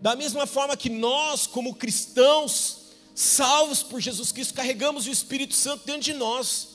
Da 0.00 0.16
mesma 0.16 0.46
forma 0.46 0.76
que 0.76 0.88
nós, 0.88 1.46
como 1.46 1.74
cristãos, 1.74 2.78
salvos 3.14 3.82
por 3.82 4.00
Jesus 4.00 4.32
Cristo, 4.32 4.54
carregamos 4.54 5.06
o 5.06 5.10
Espírito 5.10 5.54
Santo 5.54 5.84
dentro 5.84 6.02
de 6.02 6.14
nós. 6.14 6.68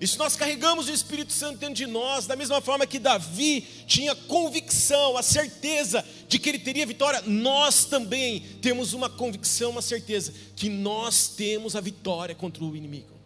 E 0.00 0.06
se 0.06 0.16
nós 0.16 0.36
carregamos 0.36 0.88
o 0.88 0.92
Espírito 0.92 1.32
Santo 1.32 1.58
dentro 1.58 1.74
de 1.74 1.86
nós, 1.86 2.26
da 2.26 2.36
mesma 2.36 2.60
forma 2.60 2.86
que 2.86 2.98
Davi 2.98 3.66
tinha 3.86 4.14
convicção, 4.14 5.16
a 5.16 5.22
certeza 5.22 6.04
de 6.28 6.38
que 6.38 6.48
ele 6.48 6.58
teria 6.58 6.86
vitória, 6.86 7.22
nós 7.22 7.84
também 7.84 8.40
temos 8.62 8.92
uma 8.92 9.10
convicção, 9.10 9.70
uma 9.72 9.82
certeza 9.82 10.32
que 10.54 10.68
nós 10.68 11.28
temos 11.28 11.74
a 11.74 11.80
vitória 11.80 12.34
contra 12.34 12.64
o 12.64 12.76
inimigo. 12.76 13.17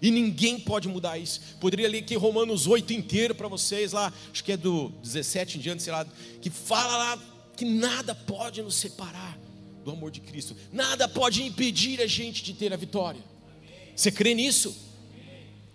E 0.00 0.10
ninguém 0.10 0.58
pode 0.58 0.88
mudar 0.88 1.18
isso. 1.18 1.40
Poderia 1.60 1.88
ler 1.88 1.98
aqui 1.98 2.16
Romanos 2.16 2.66
8 2.66 2.92
inteiro 2.92 3.34
para 3.34 3.48
vocês 3.48 3.92
lá, 3.92 4.12
acho 4.32 4.44
que 4.44 4.52
é 4.52 4.56
do 4.56 4.90
17 5.02 5.58
em 5.58 5.60
diante, 5.60 5.82
sei 5.82 5.92
lá, 5.92 6.06
que 6.40 6.50
fala 6.50 6.96
lá 6.96 7.18
que 7.56 7.64
nada 7.64 8.14
pode 8.14 8.62
nos 8.62 8.74
separar 8.74 9.38
do 9.84 9.90
amor 9.90 10.10
de 10.10 10.20
Cristo, 10.20 10.56
nada 10.72 11.08
pode 11.08 11.42
impedir 11.42 12.00
a 12.00 12.06
gente 12.06 12.42
de 12.42 12.52
ter 12.52 12.72
a 12.72 12.76
vitória. 12.76 13.20
Você 13.94 14.10
crê 14.10 14.34
nisso? 14.34 14.76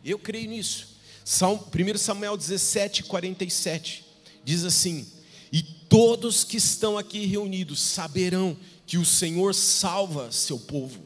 Eu 0.04 0.20
creio 0.20 0.50
nisso. 0.50 0.92
1 1.24 1.98
Samuel 1.98 2.36
17, 2.36 3.04
47 3.04 4.06
diz 4.44 4.64
assim: 4.64 5.08
E 5.52 5.64
todos 5.64 6.44
que 6.44 6.58
estão 6.58 6.98
aqui 6.98 7.26
reunidos 7.26 7.80
saberão 7.80 8.58
que 8.86 8.98
o 8.98 9.06
Senhor 9.06 9.56
salva 9.56 10.32
seu 10.32 10.60
povo, 10.60 11.02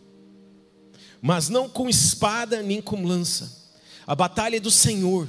mas 1.25 1.49
não 1.49 1.67
com 1.67 1.89
espada 1.89 2.61
nem 2.61 2.79
com 2.79 3.03
lança. 3.03 3.73
A 4.05 4.13
batalha 4.13 4.57
é 4.57 4.59
do 4.59 4.69
Senhor, 4.69 5.27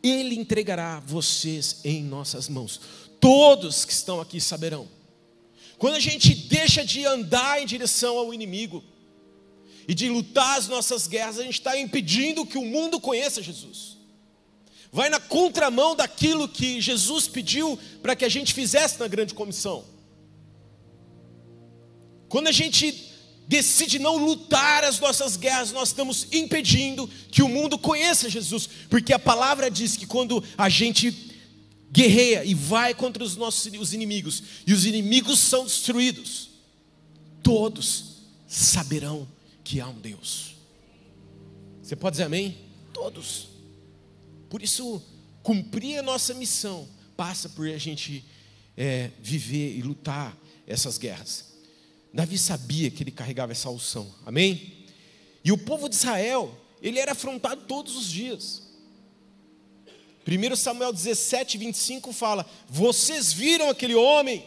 Ele 0.00 0.36
entregará 0.36 1.00
vocês 1.00 1.80
em 1.82 2.00
nossas 2.00 2.48
mãos 2.48 2.80
todos 3.18 3.84
que 3.84 3.92
estão 3.92 4.20
aqui 4.20 4.40
saberão. 4.40 4.88
Quando 5.78 5.94
a 5.94 6.00
gente 6.00 6.32
deixa 6.32 6.84
de 6.84 7.04
andar 7.04 7.60
em 7.60 7.66
direção 7.66 8.18
ao 8.18 8.32
inimigo 8.32 8.84
e 9.88 9.94
de 9.94 10.08
lutar 10.08 10.58
as 10.58 10.68
nossas 10.68 11.08
guerras, 11.08 11.40
a 11.40 11.42
gente 11.42 11.58
está 11.58 11.76
impedindo 11.76 12.46
que 12.46 12.56
o 12.56 12.64
mundo 12.64 13.00
conheça 13.00 13.42
Jesus. 13.42 13.96
Vai 14.92 15.08
na 15.08 15.18
contramão 15.18 15.96
daquilo 15.96 16.48
que 16.48 16.80
Jesus 16.80 17.26
pediu 17.26 17.76
para 18.00 18.14
que 18.14 18.24
a 18.24 18.28
gente 18.28 18.54
fizesse 18.54 19.00
na 19.00 19.08
grande 19.08 19.34
comissão. 19.34 19.84
Quando 22.28 22.46
a 22.46 22.52
gente 22.52 23.11
decide 23.46 23.98
não 23.98 24.16
lutar 24.16 24.84
as 24.84 24.98
nossas 24.98 25.36
guerras, 25.36 25.72
nós 25.72 25.88
estamos 25.88 26.26
impedindo 26.32 27.08
que 27.30 27.42
o 27.42 27.48
mundo 27.48 27.78
conheça 27.78 28.30
Jesus, 28.30 28.68
porque 28.88 29.12
a 29.12 29.18
palavra 29.18 29.70
diz 29.70 29.96
que 29.96 30.06
quando 30.06 30.42
a 30.56 30.68
gente 30.68 31.30
guerreia 31.90 32.44
e 32.44 32.54
vai 32.54 32.94
contra 32.94 33.22
os 33.22 33.36
nossos 33.36 33.70
os 33.78 33.92
inimigos, 33.92 34.42
e 34.66 34.72
os 34.72 34.86
inimigos 34.86 35.38
são 35.38 35.64
destruídos, 35.64 36.50
todos 37.42 38.22
saberão 38.46 39.28
que 39.62 39.80
há 39.80 39.88
um 39.88 40.00
Deus. 40.00 40.54
Você 41.82 41.94
pode 41.94 42.14
dizer 42.14 42.24
amém? 42.24 42.56
Todos. 42.92 43.48
Por 44.48 44.62
isso, 44.62 45.02
cumprir 45.42 45.98
a 45.98 46.02
nossa 46.02 46.32
missão 46.32 46.88
passa 47.16 47.48
por 47.48 47.68
a 47.68 47.78
gente 47.78 48.24
é, 48.76 49.10
viver 49.20 49.76
e 49.76 49.82
lutar 49.82 50.36
essas 50.66 50.96
guerras. 50.96 51.51
Davi 52.12 52.36
sabia 52.36 52.90
que 52.90 53.02
ele 53.02 53.10
carregava 53.10 53.52
essa 53.52 53.70
unção, 53.70 54.12
amém? 54.26 54.84
E 55.44 55.50
o 55.50 55.58
povo 55.58 55.88
de 55.88 55.94
Israel, 55.94 56.54
ele 56.80 56.98
era 56.98 57.12
afrontado 57.12 57.62
todos 57.62 57.96
os 57.96 58.06
dias. 58.06 58.62
1 60.26 60.56
Samuel 60.56 60.92
17, 60.92 61.58
25 61.58 62.12
fala: 62.12 62.46
Vocês 62.68 63.32
viram 63.32 63.70
aquele 63.70 63.94
homem? 63.94 64.44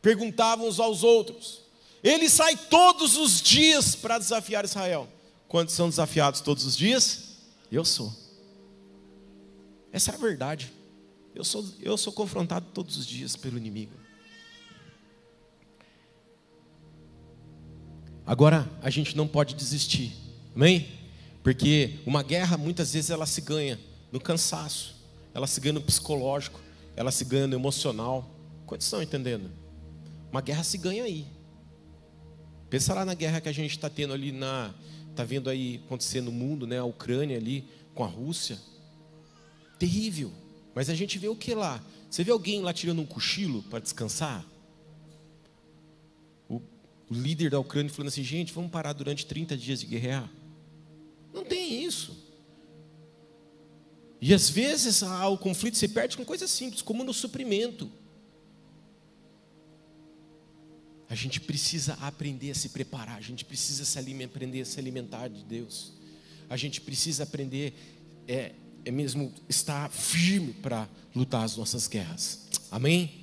Perguntavam 0.00 0.66
uns 0.66 0.80
aos 0.80 1.02
outros. 1.02 1.60
Ele 2.02 2.30
sai 2.30 2.56
todos 2.56 3.16
os 3.16 3.42
dias 3.42 3.94
para 3.94 4.18
desafiar 4.18 4.64
Israel. 4.64 5.06
Quantos 5.46 5.74
são 5.74 5.88
desafiados 5.88 6.40
todos 6.40 6.64
os 6.64 6.76
dias? 6.76 7.36
Eu 7.70 7.84
sou. 7.84 8.14
Essa 9.92 10.12
é 10.12 10.14
a 10.14 10.18
verdade. 10.18 10.72
Eu 11.34 11.44
sou, 11.44 11.64
eu 11.80 11.96
sou 11.98 12.12
confrontado 12.12 12.66
todos 12.72 12.96
os 12.96 13.06
dias 13.06 13.36
pelo 13.36 13.58
inimigo. 13.58 13.92
Agora, 18.30 18.70
a 18.80 18.90
gente 18.90 19.16
não 19.16 19.26
pode 19.26 19.56
desistir, 19.56 20.12
amém? 20.54 20.86
Porque 21.42 21.98
uma 22.06 22.22
guerra, 22.22 22.56
muitas 22.56 22.92
vezes, 22.92 23.10
ela 23.10 23.26
se 23.26 23.40
ganha 23.40 23.76
no 24.12 24.20
cansaço 24.20 25.00
ela 25.34 25.46
se 25.46 25.60
ganha 25.60 25.74
no 25.74 25.80
psicológico, 25.80 26.60
ela 26.96 27.10
se 27.10 27.24
ganha 27.24 27.46
no 27.46 27.54
emocional. 27.54 28.28
Quantos 28.66 28.86
estão 28.86 29.02
entendendo? 29.02 29.50
Uma 30.30 30.40
guerra 30.40 30.62
se 30.62 30.78
ganha 30.78 31.04
aí. 31.04 31.26
Pensa 32.68 32.94
lá 32.94 33.04
na 33.04 33.14
guerra 33.14 33.40
que 33.40 33.48
a 33.48 33.52
gente 33.52 33.72
está 33.72 33.88
tendo 33.88 34.12
ali 34.12 34.32
na. 34.32 34.72
Está 35.10 35.24
vendo 35.24 35.50
aí 35.50 35.80
acontecer 35.84 36.20
no 36.20 36.30
mundo, 36.30 36.66
né? 36.66 36.78
A 36.78 36.84
Ucrânia 36.84 37.36
ali 37.36 37.64
com 37.94 38.04
a 38.04 38.06
Rússia. 38.06 38.58
Terrível. 39.78 40.32
Mas 40.74 40.88
a 40.88 40.94
gente 40.94 41.18
vê 41.18 41.28
o 41.28 41.34
que 41.34 41.54
lá? 41.54 41.82
Você 42.08 42.22
vê 42.22 42.30
alguém 42.30 42.62
lá 42.62 42.72
tirando 42.72 43.00
um 43.00 43.06
cochilo 43.06 43.62
para 43.64 43.80
descansar? 43.80 44.44
O, 47.10 47.14
líder 47.14 47.50
da 47.50 47.58
Ucrânia 47.58 47.92
falando 47.92 48.08
assim, 48.08 48.22
gente, 48.22 48.52
vamos 48.52 48.70
parar 48.70 48.92
durante 48.92 49.26
30 49.26 49.56
dias 49.56 49.80
de 49.80 49.86
guerrear. 49.86 50.30
Não 51.32 51.44
tem 51.44 51.84
isso. 51.84 52.16
E 54.20 54.32
às 54.34 54.48
vezes 54.48 55.02
ah, 55.02 55.28
o 55.28 55.38
conflito 55.38 55.76
se 55.76 55.88
perde 55.88 56.16
com 56.16 56.24
coisas 56.24 56.50
simples, 56.50 56.82
como 56.82 57.02
no 57.02 57.12
suprimento. 57.12 57.90
A 61.08 61.14
gente 61.14 61.40
precisa 61.40 61.94
aprender 61.94 62.52
a 62.52 62.54
se 62.54 62.68
preparar, 62.68 63.16
a 63.16 63.20
gente 63.20 63.44
precisa 63.44 63.84
se 63.84 63.98
alimentar, 63.98 64.36
aprender 64.36 64.60
a 64.60 64.64
se 64.64 64.78
alimentar 64.78 65.28
de 65.28 65.42
Deus. 65.42 65.92
A 66.48 66.56
gente 66.56 66.80
precisa 66.80 67.24
aprender 67.24 67.74
é, 68.28 68.52
é 68.84 68.90
mesmo 68.90 69.32
estar 69.48 69.90
firme 69.90 70.52
para 70.52 70.88
lutar 71.14 71.44
as 71.44 71.56
nossas 71.56 71.88
guerras. 71.88 72.46
Amém? 72.70 73.19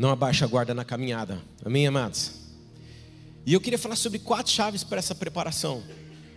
Não 0.00 0.08
abaixa 0.08 0.46
a 0.46 0.48
guarda 0.48 0.72
na 0.72 0.82
caminhada. 0.82 1.38
Amém, 1.62 1.86
amados? 1.86 2.30
E 3.44 3.52
eu 3.52 3.60
queria 3.60 3.78
falar 3.78 3.96
sobre 3.96 4.18
quatro 4.18 4.50
chaves 4.50 4.82
para 4.82 4.98
essa 4.98 5.14
preparação 5.14 5.82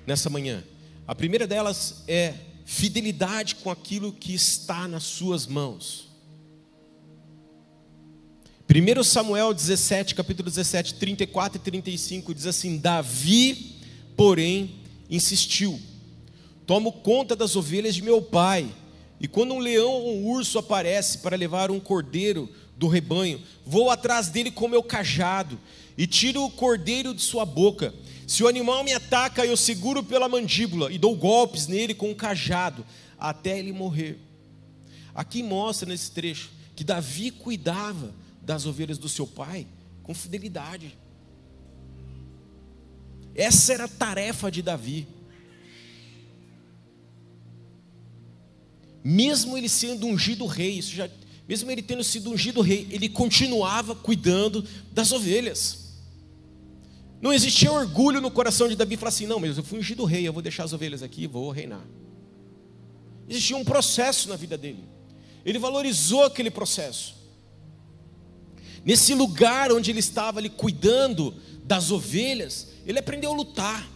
nessa 0.05 0.29
manhã. 0.29 0.62
A 1.08 1.15
primeira 1.15 1.48
delas 1.48 2.03
é 2.05 2.34
fidelidade 2.65 3.55
com 3.55 3.72
aquilo 3.72 4.12
que 4.12 4.34
está 4.34 4.86
nas 4.86 5.03
suas 5.03 5.48
mãos. 5.48 6.10
1 8.70 9.01
Samuel 9.01 9.53
17, 9.53 10.13
capítulo 10.13 10.50
17, 10.50 10.96
34 10.96 11.58
e 11.58 11.63
35 11.63 12.36
diz 12.36 12.46
assim: 12.46 12.77
Davi, 12.77 13.77
porém, 14.17 14.75
insistiu: 15.10 15.79
Tomo 16.67 16.91
conta 16.91 17.34
das 17.34 17.55
ovelhas 17.55 17.96
de 17.96 18.01
meu 18.01 18.22
pai, 18.22 18.70
e 19.22 19.27
quando 19.29 19.53
um 19.53 19.60
leão 19.60 19.89
ou 19.89 20.17
um 20.17 20.25
urso 20.32 20.60
aparece 20.60 21.20
para 21.20 21.38
levar 21.38 21.72
um 21.72 21.79
cordeiro 21.79 22.50
do 22.77 22.88
rebanho, 22.88 23.42
vou 23.65 23.89
atrás 23.89 24.30
dele 24.30 24.51
com 24.51 24.68
meu 24.68 24.84
cajado 24.84 25.60
e 25.98 26.08
tiro 26.08 26.44
o 26.44 26.51
cordeiro 26.51 27.13
de 27.13 27.22
sua 27.22 27.46
boca. 27.46 27.94
Se 28.27 28.44
o 28.44 28.48
animal 28.48 28.84
me 28.84 28.94
ataca, 28.94 29.46
eu 29.46 29.56
seguro 29.56 30.03
pela 30.03 30.30
mandíbula 30.30 30.92
e 30.92 30.98
dou 30.98 31.15
golpes 31.15 31.68
nele 31.68 31.94
com 31.94 32.10
um 32.10 32.15
cajado 32.15 32.86
até 33.20 33.60
ele 33.60 33.72
morrer. 33.72 34.20
Aqui 35.13 35.44
mostra 35.44 35.88
nesse 35.88 36.12
trecho 36.12 36.51
que 36.75 36.84
Davi 36.84 37.32
cuidava 37.32 38.13
das 38.42 38.65
ovelhas 38.65 38.98
do 38.98 39.08
seu 39.08 39.27
pai 39.27 39.68
com 40.01 40.13
fidelidade. 40.13 40.98
Essa 43.36 43.74
era 43.74 43.86
a 43.86 43.88
tarefa 43.88 44.51
de 44.51 44.62
Davi. 44.62 45.08
Mesmo 49.03 49.58
ele 49.58 49.68
sendo 49.68 50.08
ungido 50.08 50.46
rei, 50.46 50.77
isso 50.80 50.94
já, 50.94 51.10
mesmo 51.48 51.70
ele 51.70 51.82
tendo 51.82 52.04
sido 52.04 52.30
ungido 52.30 52.62
rei, 52.62 52.88
ele 52.90 53.10
continuava 53.10 53.96
cuidando 53.96 54.66
das 54.92 55.12
ovelhas. 55.12 55.84
Não 57.22 57.32
existia 57.32 57.72
orgulho 57.72 58.20
no 58.20 58.30
coração 58.30 58.68
de 58.68 58.76
Davi 58.76 58.98
falar 58.98 59.10
assim: 59.10 59.26
não, 59.26 59.40
mas 59.40 59.58
eu 59.58 59.64
fui 59.64 59.80
ungido 59.80 60.04
rei, 60.04 60.28
eu 60.28 60.34
vou 60.34 60.42
deixar 60.42 60.64
as 60.64 60.74
ovelhas 60.74 61.02
aqui 61.02 61.28
vou 61.28 61.52
reinar. 61.52 61.86
Existia 63.28 63.56
um 63.56 63.64
processo 63.64 64.28
na 64.28 64.36
vida 64.36 64.58
dele. 64.58 64.84
Ele 65.46 65.58
valorizou 65.60 66.24
aquele 66.26 66.52
processo. 66.52 67.16
Nesse 68.86 69.14
lugar 69.14 69.72
onde 69.72 69.92
ele 69.92 70.00
estava 70.00 70.40
ali 70.40 70.50
cuidando 70.50 71.34
das 71.64 71.92
ovelhas, 71.92 72.70
ele 72.86 73.00
aprendeu 73.00 73.32
a 73.32 73.36
lutar. 73.36 73.90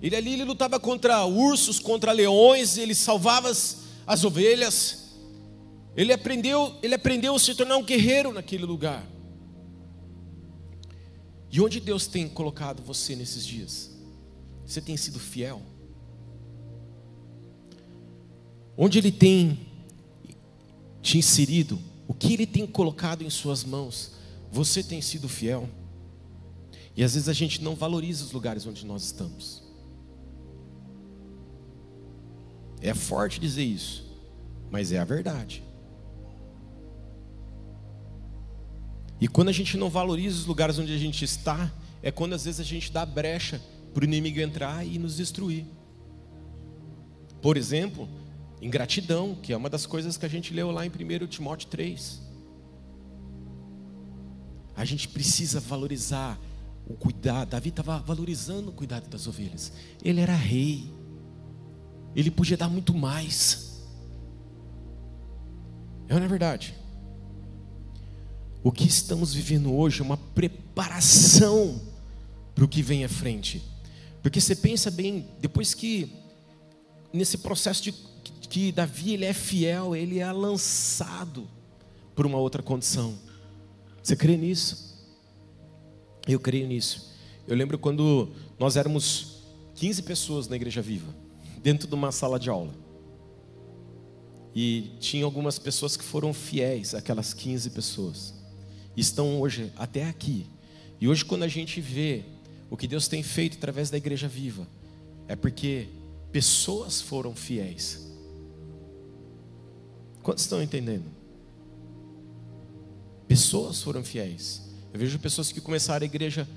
Ele 0.00 0.14
ali 0.14 0.34
ele 0.34 0.44
lutava 0.44 0.78
contra 0.78 1.24
ursos, 1.24 1.80
contra 1.80 2.12
leões, 2.12 2.78
ele 2.78 2.94
salvava 2.94 3.50
as, 3.50 3.78
as 4.06 4.22
ovelhas. 4.22 5.07
Ele 5.98 6.12
aprendeu, 6.12 6.78
ele 6.80 6.94
aprendeu 6.94 7.34
a 7.34 7.38
se 7.40 7.52
tornar 7.56 7.76
um 7.76 7.82
guerreiro 7.82 8.32
naquele 8.32 8.64
lugar. 8.64 9.04
E 11.50 11.60
onde 11.60 11.80
Deus 11.80 12.06
tem 12.06 12.28
colocado 12.28 12.84
você 12.84 13.16
nesses 13.16 13.44
dias? 13.44 13.90
Você 14.64 14.80
tem 14.80 14.96
sido 14.96 15.18
fiel? 15.18 15.60
Onde 18.76 18.96
Ele 18.96 19.10
tem 19.10 19.66
te 21.02 21.18
inserido? 21.18 21.80
O 22.06 22.14
que 22.14 22.32
Ele 22.32 22.46
tem 22.46 22.64
colocado 22.64 23.24
em 23.24 23.30
Suas 23.30 23.64
mãos? 23.64 24.12
Você 24.52 24.84
tem 24.84 25.02
sido 25.02 25.28
fiel? 25.28 25.68
E 26.94 27.02
às 27.02 27.14
vezes 27.14 27.28
a 27.28 27.32
gente 27.32 27.60
não 27.60 27.74
valoriza 27.74 28.24
os 28.24 28.30
lugares 28.30 28.64
onde 28.66 28.86
nós 28.86 29.02
estamos. 29.02 29.64
É 32.80 32.94
forte 32.94 33.40
dizer 33.40 33.64
isso, 33.64 34.06
mas 34.70 34.92
é 34.92 34.98
a 35.00 35.04
verdade. 35.04 35.66
E 39.20 39.26
quando 39.26 39.48
a 39.48 39.52
gente 39.52 39.76
não 39.76 39.90
valoriza 39.90 40.36
os 40.36 40.46
lugares 40.46 40.78
onde 40.78 40.94
a 40.94 40.98
gente 40.98 41.24
está, 41.24 41.70
é 42.02 42.10
quando 42.10 42.34
às 42.34 42.44
vezes 42.44 42.60
a 42.60 42.64
gente 42.64 42.92
dá 42.92 43.04
brecha 43.04 43.60
para 43.92 44.02
o 44.02 44.04
inimigo 44.04 44.40
entrar 44.40 44.86
e 44.86 44.98
nos 44.98 45.16
destruir. 45.16 45.64
Por 47.42 47.56
exemplo, 47.56 48.08
ingratidão, 48.60 49.34
que 49.34 49.52
é 49.52 49.56
uma 49.56 49.68
das 49.68 49.86
coisas 49.86 50.16
que 50.16 50.26
a 50.26 50.28
gente 50.28 50.52
leu 50.52 50.70
lá 50.70 50.86
em 50.86 50.90
1 50.90 51.26
Timóteo 51.26 51.68
3. 51.68 52.22
A 54.76 54.84
gente 54.84 55.08
precisa 55.08 55.58
valorizar 55.58 56.38
o 56.86 56.94
cuidado. 56.94 57.50
Davi 57.50 57.70
estava 57.70 57.98
valorizando 57.98 58.70
o 58.70 58.72
cuidado 58.72 59.08
das 59.08 59.26
ovelhas. 59.26 59.72
Ele 60.02 60.20
era 60.20 60.34
rei. 60.34 60.92
Ele 62.14 62.30
podia 62.30 62.56
dar 62.56 62.68
muito 62.68 62.94
mais. 62.94 63.84
É 66.08 66.14
ou 66.14 66.20
não 66.20 66.26
é 66.26 66.28
verdade? 66.28 66.74
O 68.62 68.72
que 68.72 68.84
estamos 68.84 69.32
vivendo 69.32 69.72
hoje 69.72 70.00
é 70.00 70.04
uma 70.04 70.16
preparação 70.16 71.80
para 72.54 72.64
o 72.64 72.68
que 72.68 72.82
vem 72.82 73.04
à 73.04 73.08
frente. 73.08 73.62
Porque 74.20 74.40
você 74.40 74.56
pensa 74.56 74.90
bem, 74.90 75.28
depois 75.40 75.74
que 75.74 76.12
nesse 77.12 77.38
processo 77.38 77.82
de 77.84 77.92
que 78.50 78.72
Davi 78.72 79.14
ele 79.14 79.24
é 79.24 79.32
fiel, 79.32 79.94
ele 79.94 80.18
é 80.18 80.32
lançado 80.32 81.48
por 82.16 82.26
uma 82.26 82.38
outra 82.38 82.62
condição. 82.62 83.16
Você 84.02 84.16
crê 84.16 84.36
nisso? 84.36 84.96
Eu 86.26 86.40
creio 86.40 86.66
nisso. 86.66 87.12
Eu 87.46 87.56
lembro 87.56 87.78
quando 87.78 88.30
nós 88.58 88.76
éramos 88.76 89.44
15 89.76 90.02
pessoas 90.02 90.48
na 90.48 90.56
Igreja 90.56 90.82
Viva, 90.82 91.14
dentro 91.62 91.86
de 91.86 91.94
uma 91.94 92.10
sala 92.10 92.40
de 92.40 92.50
aula. 92.50 92.74
E 94.54 94.90
tinha 94.98 95.24
algumas 95.24 95.58
pessoas 95.58 95.96
que 95.96 96.02
foram 96.02 96.34
fiéis, 96.34 96.94
aquelas 96.94 97.32
15 97.32 97.70
pessoas 97.70 98.37
estão 99.00 99.40
hoje 99.40 99.72
até 99.76 100.08
aqui. 100.08 100.46
E 101.00 101.08
hoje, 101.08 101.24
quando 101.24 101.44
a 101.44 101.48
gente 101.48 101.80
vê 101.80 102.24
o 102.70 102.76
que 102.76 102.88
Deus 102.88 103.08
tem 103.08 103.22
feito 103.22 103.56
através 103.56 103.90
da 103.90 103.96
igreja 103.96 104.26
viva, 104.26 104.66
é 105.26 105.36
porque 105.36 105.88
pessoas 106.32 107.00
foram 107.00 107.34
fiéis. 107.34 108.06
Quantos 110.22 110.44
estão 110.44 110.62
entendendo? 110.62 111.04
Pessoas 113.26 113.82
foram 113.82 114.02
fiéis. 114.02 114.62
Eu 114.92 114.98
vejo 114.98 115.18
pessoas 115.18 115.52
que 115.52 115.60
começaram 115.60 116.02
a 116.02 116.06
igreja, 116.06 116.48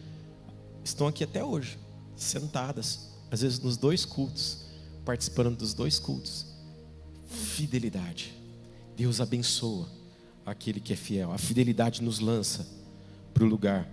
estão 0.84 1.08
aqui 1.08 1.24
até 1.24 1.44
hoje, 1.44 1.78
sentadas, 2.16 3.12
às 3.30 3.42
vezes 3.42 3.60
nos 3.60 3.78
dois 3.78 4.04
cultos, 4.04 4.66
participando 5.06 5.56
dos 5.56 5.74
dois 5.74 6.00
cultos. 6.00 6.48
Fidelidade. 7.28 8.34
Deus 8.96 9.22
abençoa 9.22 10.01
aquele 10.46 10.80
que 10.80 10.94
é 10.94 10.96
fiel. 10.96 11.32
A 11.32 11.38
fidelidade 11.38 12.02
nos 12.02 12.20
lança 12.20 12.68
para 13.34 13.44
o 13.44 13.48
lugar, 13.48 13.90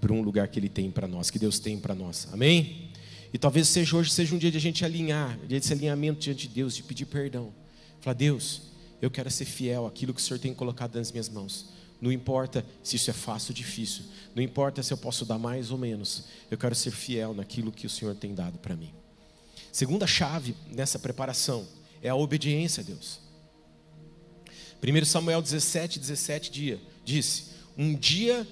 para 0.00 0.12
um 0.12 0.22
lugar 0.22 0.48
que 0.48 0.58
Ele 0.58 0.68
tem 0.68 0.90
para 0.90 1.06
nós, 1.06 1.30
que 1.30 1.38
Deus 1.38 1.58
tem 1.58 1.78
para 1.78 1.94
nós. 1.94 2.28
Amém? 2.32 2.90
E 3.32 3.38
talvez 3.38 3.68
seja 3.68 3.96
hoje 3.96 4.10
seja 4.10 4.34
um 4.34 4.38
dia 4.38 4.50
de 4.50 4.58
a 4.58 4.60
gente 4.60 4.84
alinhar, 4.84 5.38
dia 5.46 5.58
desse 5.58 5.72
alinhamento 5.72 6.20
diante 6.20 6.46
de 6.46 6.54
Deus, 6.54 6.76
de 6.76 6.82
pedir 6.82 7.06
perdão. 7.06 7.52
Falar, 8.00 8.14
Deus, 8.14 8.62
eu 9.00 9.10
quero 9.10 9.30
ser 9.30 9.46
fiel 9.46 9.86
àquilo 9.86 10.12
que 10.12 10.20
o 10.20 10.22
Senhor 10.22 10.38
tem 10.38 10.52
colocado 10.52 10.96
nas 10.96 11.10
minhas 11.10 11.28
mãos. 11.28 11.70
Não 12.00 12.10
importa 12.10 12.66
se 12.82 12.96
isso 12.96 13.10
é 13.10 13.12
fácil 13.12 13.52
ou 13.52 13.54
difícil. 13.54 14.04
Não 14.34 14.42
importa 14.42 14.82
se 14.82 14.92
eu 14.92 14.96
posso 14.96 15.24
dar 15.24 15.38
mais 15.38 15.70
ou 15.70 15.78
menos. 15.78 16.24
Eu 16.50 16.58
quero 16.58 16.74
ser 16.74 16.90
fiel 16.90 17.32
naquilo 17.32 17.70
que 17.70 17.86
o 17.86 17.90
Senhor 17.90 18.14
tem 18.16 18.34
dado 18.34 18.58
para 18.58 18.74
mim. 18.74 18.92
Segunda 19.70 20.06
chave 20.06 20.54
nessa 20.70 20.98
preparação 20.98 21.66
é 22.02 22.08
a 22.08 22.14
obediência 22.16 22.82
a 22.82 22.84
Deus. 22.84 23.21
1 24.82 25.04
Samuel 25.04 25.40
17, 25.40 26.00
17 26.00 26.50
dia, 26.50 26.80
disse: 27.04 27.52
Um 27.78 27.94
dia 27.94 28.46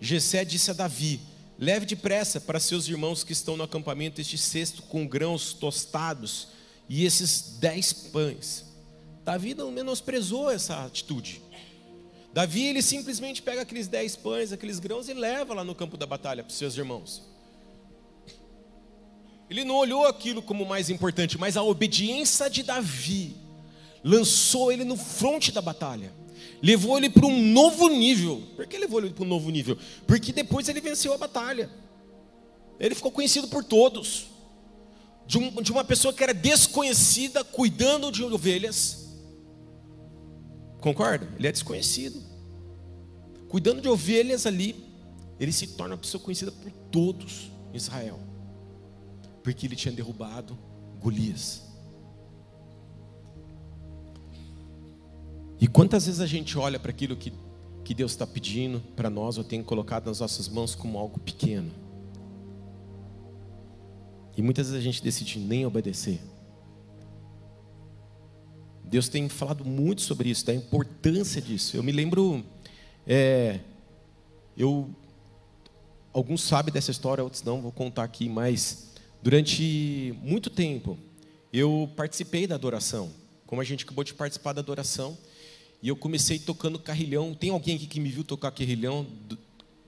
Jessé 0.00 0.44
disse 0.44 0.70
a 0.70 0.74
Davi: 0.74 1.20
Leve 1.58 1.86
depressa 1.86 2.40
para 2.40 2.58
seus 2.58 2.88
irmãos 2.88 3.22
que 3.22 3.32
estão 3.32 3.56
no 3.56 3.62
acampamento 3.62 4.20
este 4.20 4.36
cesto 4.36 4.82
com 4.82 5.06
grãos 5.06 5.52
tostados 5.52 6.48
e 6.88 7.04
esses 7.04 7.56
dez 7.60 7.92
pães. 7.92 8.64
Davi 9.24 9.54
não 9.54 9.70
menosprezou 9.70 10.50
essa 10.50 10.84
atitude. 10.84 11.40
Davi 12.32 12.64
ele 12.64 12.82
simplesmente 12.82 13.40
pega 13.40 13.62
aqueles 13.62 13.88
dez 13.88 14.14
pães, 14.14 14.52
aqueles 14.52 14.78
grãos 14.78 15.08
e 15.08 15.14
leva 15.14 15.54
lá 15.54 15.64
no 15.64 15.74
campo 15.74 15.96
da 15.96 16.04
batalha 16.04 16.42
para 16.42 16.50
os 16.50 16.58
seus 16.58 16.76
irmãos. 16.76 17.22
Ele 19.48 19.64
não 19.64 19.76
olhou 19.76 20.04
aquilo 20.04 20.42
como 20.42 20.66
mais 20.66 20.90
importante, 20.90 21.38
mas 21.38 21.56
a 21.56 21.62
obediência 21.62 22.50
de 22.50 22.64
Davi 22.64 23.45
lançou 24.02 24.70
ele 24.70 24.84
no 24.84 24.96
fronte 24.96 25.50
da 25.52 25.60
batalha, 25.60 26.12
levou 26.62 26.96
ele 26.96 27.10
para 27.10 27.26
um 27.26 27.52
novo 27.52 27.88
nível. 27.88 28.42
Por 28.54 28.66
que 28.66 28.78
levou 28.78 29.00
ele 29.00 29.10
para 29.10 29.24
um 29.24 29.28
novo 29.28 29.50
nível? 29.50 29.76
Porque 30.06 30.32
depois 30.32 30.68
ele 30.68 30.80
venceu 30.80 31.12
a 31.12 31.18
batalha, 31.18 31.70
ele 32.78 32.94
ficou 32.94 33.10
conhecido 33.10 33.48
por 33.48 33.64
todos, 33.64 34.26
de, 35.26 35.38
um, 35.38 35.50
de 35.62 35.72
uma 35.72 35.84
pessoa 35.84 36.14
que 36.14 36.22
era 36.22 36.32
desconhecida, 36.34 37.42
cuidando 37.42 38.12
de 38.12 38.22
ovelhas. 38.22 39.06
Concorda? 40.80 41.28
Ele 41.36 41.48
é 41.48 41.52
desconhecido, 41.52 42.22
cuidando 43.48 43.80
de 43.80 43.88
ovelhas 43.88 44.46
ali, 44.46 44.86
ele 45.40 45.52
se 45.52 45.66
torna 45.68 45.94
uma 45.94 46.00
pessoa 46.00 46.22
conhecida 46.22 46.52
por 46.52 46.70
todos 46.90 47.50
em 47.72 47.76
Israel. 47.76 48.20
porque 49.42 49.66
ele 49.66 49.76
tinha 49.76 49.92
derrubado 49.94 50.58
Golias. 51.00 51.62
E 55.60 55.66
quantas 55.66 56.06
vezes 56.06 56.20
a 56.20 56.26
gente 56.26 56.58
olha 56.58 56.78
para 56.78 56.90
aquilo 56.90 57.16
que, 57.16 57.32
que 57.84 57.94
Deus 57.94 58.12
está 58.12 58.26
pedindo 58.26 58.80
para 58.94 59.08
nós, 59.08 59.38
ou 59.38 59.44
tem 59.44 59.62
colocado 59.62 60.06
nas 60.06 60.20
nossas 60.20 60.48
mãos 60.48 60.74
como 60.74 60.98
algo 60.98 61.18
pequeno? 61.18 61.70
E 64.36 64.42
muitas 64.42 64.66
vezes 64.66 64.80
a 64.80 64.84
gente 64.84 65.02
decide 65.02 65.38
nem 65.38 65.64
obedecer. 65.64 66.20
Deus 68.84 69.08
tem 69.08 69.28
falado 69.28 69.64
muito 69.64 70.02
sobre 70.02 70.28
isso, 70.28 70.44
da 70.44 70.54
importância 70.54 71.40
disso. 71.40 71.76
Eu 71.76 71.82
me 71.82 71.90
lembro, 71.90 72.44
é, 73.06 73.60
eu, 74.56 74.90
alguns 76.12 76.42
sabem 76.42 76.72
dessa 76.72 76.90
história, 76.90 77.24
outros 77.24 77.42
não, 77.42 77.60
vou 77.60 77.72
contar 77.72 78.04
aqui, 78.04 78.28
mas 78.28 78.92
durante 79.22 80.14
muito 80.22 80.50
tempo 80.50 80.96
eu 81.52 81.90
participei 81.96 82.46
da 82.46 82.54
adoração, 82.54 83.10
como 83.46 83.60
a 83.60 83.64
gente 83.64 83.84
acabou 83.84 84.04
de 84.04 84.14
participar 84.14 84.52
da 84.52 84.60
adoração, 84.60 85.16
e 85.82 85.88
eu 85.88 85.96
comecei 85.96 86.38
tocando 86.38 86.78
carrilhão. 86.78 87.34
Tem 87.34 87.50
alguém 87.50 87.76
aqui 87.76 87.86
que 87.86 88.00
me 88.00 88.10
viu 88.10 88.24
tocar 88.24 88.50
carrilhão? 88.50 89.06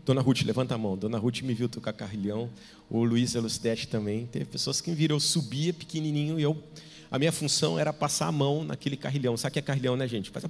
Dona 0.05 0.21
Ruth, 0.21 0.43
levanta 0.43 0.75
a 0.75 0.79
mão. 0.79 0.97
Dona 0.97 1.19
Ruth 1.19 1.43
me 1.43 1.55
viu 1.55 1.69
tocar 1.69 1.93
carrilhão. 1.93 2.51
O 2.89 3.05
Luiz 3.05 3.35
Elucidete 3.35 3.89
também. 3.89 4.27
Teve 4.27 4.45
pessoas 4.45 4.81
que 4.81 4.91
me 4.91 4.97
viram. 4.97 5.17
Eu 5.17 5.21
subia 5.21 5.73
pequenininho 5.73 6.39
e 6.39 6.43
eu 6.43 6.63
a 7.11 7.19
minha 7.19 7.33
função 7.33 7.79
era 7.79 7.93
passar 7.93 8.27
a 8.27 8.33
mão 8.33 8.65
naquele 8.65 8.97
carrilhão. 8.97 9.37
Sabe 9.37 9.51
o 9.51 9.53
que 9.55 9.59
é 9.59 9.63
carrilhão, 9.63 9.97
né, 9.97 10.07
gente? 10.07 10.31
Faz. 10.31 10.45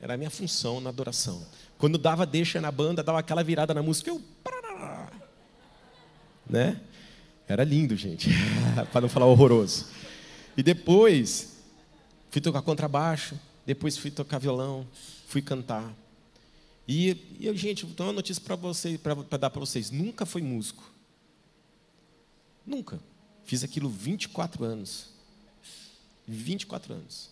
Era 0.00 0.14
a 0.14 0.16
minha 0.16 0.30
função 0.30 0.80
na 0.80 0.88
adoração. 0.88 1.46
Quando 1.78 1.98
dava 1.98 2.24
deixa 2.24 2.60
na 2.60 2.72
banda, 2.72 3.02
dava 3.02 3.18
aquela 3.18 3.44
virada 3.44 3.74
na 3.74 3.82
música, 3.82 4.10
eu. 4.10 4.20
Né? 6.48 6.80
Era 7.46 7.64
lindo, 7.64 7.96
gente. 7.96 8.30
Para 8.92 9.02
não 9.02 9.08
falar 9.08 9.26
horroroso. 9.26 9.86
E 10.56 10.62
depois, 10.62 11.51
fui 12.32 12.40
tocar 12.40 12.62
contrabaixo. 12.62 13.38
Depois 13.64 13.96
fui 13.96 14.10
tocar 14.10 14.38
violão. 14.38 14.88
Fui 15.28 15.40
cantar. 15.40 15.94
E, 16.88 17.36
e 17.38 17.46
eu, 17.46 17.54
gente, 17.54 17.84
vou 17.84 17.94
dar 17.94 18.04
uma 18.04 18.14
notícia 18.14 18.42
para 18.42 18.56
vocês, 18.56 18.98
para 18.98 19.38
dar 19.38 19.50
para 19.50 19.60
vocês. 19.60 19.90
Nunca 19.90 20.26
fui 20.26 20.42
músico. 20.42 20.82
Nunca. 22.66 22.98
Fiz 23.44 23.62
aquilo 23.62 23.88
24 23.88 24.64
anos. 24.64 25.10
24 26.26 26.94
anos. 26.94 27.30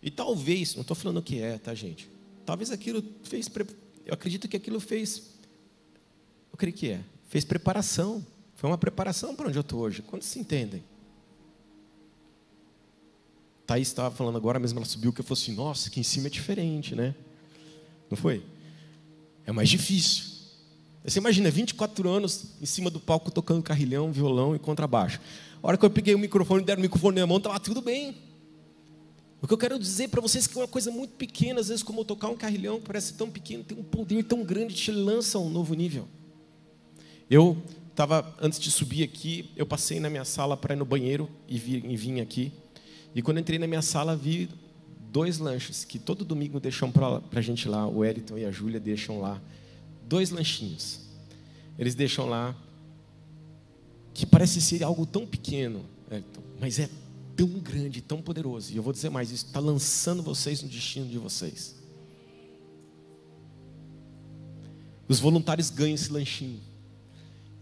E 0.00 0.10
talvez, 0.10 0.74
não 0.74 0.82
estou 0.82 0.96
falando 0.96 1.18
o 1.18 1.22
que 1.22 1.40
é, 1.40 1.58
tá, 1.58 1.74
gente? 1.74 2.08
Talvez 2.46 2.70
aquilo 2.70 3.02
fez. 3.24 3.50
Eu 4.06 4.14
acredito 4.14 4.48
que 4.48 4.56
aquilo 4.56 4.78
fez. 4.78 5.34
Eu 6.52 6.56
creio 6.56 6.74
que 6.74 6.90
é. 6.90 7.04
Fez 7.28 7.44
preparação. 7.44 8.24
Foi 8.54 8.70
uma 8.70 8.78
preparação 8.78 9.34
para 9.34 9.48
onde 9.48 9.58
eu 9.58 9.62
estou 9.62 9.80
hoje. 9.80 10.00
Quantos 10.02 10.28
se 10.28 10.38
entendem? 10.38 10.82
Thaís 13.68 13.88
estava 13.88 14.10
falando 14.10 14.36
agora 14.36 14.58
mesmo, 14.58 14.78
ela 14.78 14.86
subiu 14.86 15.12
que 15.12 15.20
eu 15.20 15.24
falei 15.24 15.42
assim: 15.42 15.54
nossa, 15.54 15.90
aqui 15.90 16.00
em 16.00 16.02
cima 16.02 16.28
é 16.28 16.30
diferente, 16.30 16.94
né? 16.94 17.14
Não 18.10 18.16
foi? 18.16 18.42
É 19.44 19.52
mais 19.52 19.68
difícil. 19.68 20.24
Você 21.04 21.18
imagina, 21.18 21.50
24 21.50 22.08
anos 22.08 22.46
em 22.62 22.64
cima 22.64 22.88
do 22.88 22.98
palco 22.98 23.30
tocando 23.30 23.62
carrilhão, 23.62 24.10
violão 24.10 24.56
e 24.56 24.58
contrabaixo. 24.58 25.20
A 25.62 25.68
hora 25.68 25.76
que 25.76 25.84
eu 25.84 25.90
peguei 25.90 26.14
o 26.14 26.18
microfone, 26.18 26.64
deram 26.64 26.78
o 26.78 26.82
microfone 26.82 27.20
na 27.20 27.26
mão, 27.26 27.36
estava 27.36 27.60
tudo 27.60 27.82
bem. 27.82 28.16
O 29.42 29.46
que 29.46 29.52
eu 29.52 29.58
quero 29.58 29.78
dizer 29.78 30.08
para 30.08 30.22
vocês 30.22 30.46
é 30.46 30.48
que 30.48 30.58
é 30.58 30.62
uma 30.62 30.68
coisa 30.68 30.90
muito 30.90 31.12
pequena, 31.16 31.60
às 31.60 31.68
vezes, 31.68 31.82
como 31.82 32.06
tocar 32.06 32.28
um 32.28 32.36
carrilhão, 32.38 32.80
que 32.80 32.86
parece 32.86 33.12
tão 33.14 33.30
pequeno, 33.30 33.64
tem 33.64 33.76
um 33.76 33.82
poder 33.82 34.22
tão 34.24 34.42
grande, 34.42 34.74
te 34.74 34.90
lança 34.90 35.36
a 35.36 35.42
um 35.42 35.50
novo 35.50 35.74
nível. 35.74 36.08
Eu 37.28 37.54
estava, 37.90 38.34
antes 38.40 38.58
de 38.58 38.70
subir 38.70 39.02
aqui, 39.02 39.50
eu 39.56 39.66
passei 39.66 40.00
na 40.00 40.08
minha 40.08 40.24
sala 40.24 40.56
para 40.56 40.74
ir 40.74 40.78
no 40.78 40.86
banheiro 40.86 41.28
e 41.46 41.58
vim 41.58 42.20
aqui. 42.20 42.50
E 43.14 43.22
quando 43.22 43.40
entrei 43.40 43.58
na 43.58 43.66
minha 43.66 43.82
sala, 43.82 44.16
vi 44.16 44.48
dois 45.10 45.38
lanches 45.38 45.84
que 45.84 45.98
todo 45.98 46.24
domingo 46.24 46.60
deixam 46.60 46.90
para 46.90 47.20
a 47.32 47.40
gente 47.40 47.68
lá, 47.68 47.86
o 47.86 47.98
Wellington 47.98 48.38
e 48.38 48.44
a 48.44 48.50
Júlia 48.50 48.78
deixam 48.78 49.20
lá 49.20 49.40
dois 50.08 50.30
lanchinhos. 50.30 51.00
Eles 51.78 51.94
deixam 51.94 52.26
lá 52.26 52.56
que 54.14 54.26
parece 54.26 54.60
ser 54.60 54.82
algo 54.82 55.06
tão 55.06 55.26
pequeno, 55.26 55.84
é, 56.10 56.22
mas 56.60 56.78
é 56.78 56.88
tão 57.36 57.48
grande, 57.48 58.00
tão 58.00 58.20
poderoso. 58.20 58.72
E 58.72 58.76
eu 58.76 58.82
vou 58.82 58.92
dizer 58.92 59.10
mais: 59.10 59.30
isso 59.30 59.46
está 59.46 59.60
lançando 59.60 60.22
vocês 60.22 60.62
no 60.62 60.68
destino 60.68 61.06
de 61.06 61.18
vocês. 61.18 61.76
Os 65.06 65.20
voluntários 65.20 65.70
ganham 65.70 65.94
esse 65.94 66.12
lanchinho 66.12 66.60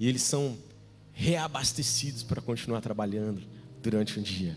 e 0.01 0.09
eles 0.09 0.23
são 0.23 0.57
reabastecidos 1.13 2.23
para 2.23 2.41
continuar 2.41 2.81
trabalhando 2.81 3.43
durante 3.83 4.19
um 4.19 4.23
dia. 4.23 4.57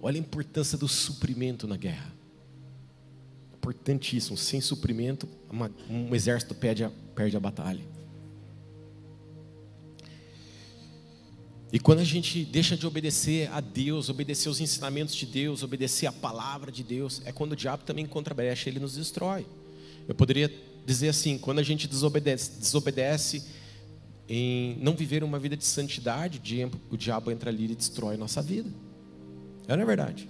Olha 0.00 0.16
a 0.16 0.20
importância 0.20 0.78
do 0.78 0.88
suprimento 0.88 1.66
na 1.66 1.76
guerra 1.76 2.20
importantíssimo. 3.60 4.36
Sem 4.36 4.60
suprimento, 4.60 5.28
uma, 5.50 5.70
um 5.88 6.14
exército 6.14 6.54
perde 6.54 6.82
a, 6.82 6.90
perde 7.14 7.36
a 7.36 7.40
batalha. 7.40 7.84
E 11.72 11.78
quando 11.78 12.00
a 12.00 12.04
gente 12.04 12.44
deixa 12.44 12.76
de 12.76 12.84
obedecer 12.84 13.48
a 13.52 13.60
Deus, 13.60 14.08
obedecer 14.08 14.48
os 14.48 14.60
ensinamentos 14.60 15.14
de 15.14 15.24
Deus, 15.24 15.62
obedecer 15.62 16.06
a 16.06 16.12
palavra 16.12 16.72
de 16.72 16.82
Deus, 16.82 17.22
é 17.24 17.30
quando 17.30 17.52
o 17.52 17.56
diabo 17.56 17.84
também 17.84 18.04
encontra 18.04 18.34
brecha, 18.34 18.68
ele 18.68 18.80
nos 18.80 18.94
destrói. 18.94 19.46
Eu 20.08 20.14
poderia 20.14 20.52
dizer 20.84 21.10
assim: 21.10 21.38
quando 21.38 21.60
a 21.60 21.62
gente 21.62 21.86
desobedece, 21.86 22.58
desobedece 22.58 23.44
em 24.28 24.76
não 24.80 24.96
viver 24.96 25.22
uma 25.22 25.38
vida 25.38 25.56
de 25.56 25.64
santidade, 25.64 26.40
o 26.90 26.96
diabo 26.96 27.30
entra 27.30 27.50
ali 27.50 27.70
e 27.70 27.74
destrói 27.76 28.16
nossa 28.16 28.42
vida. 28.42 28.70
É 29.68 29.76
não 29.76 29.82
é 29.82 29.86
verdade? 29.86 30.28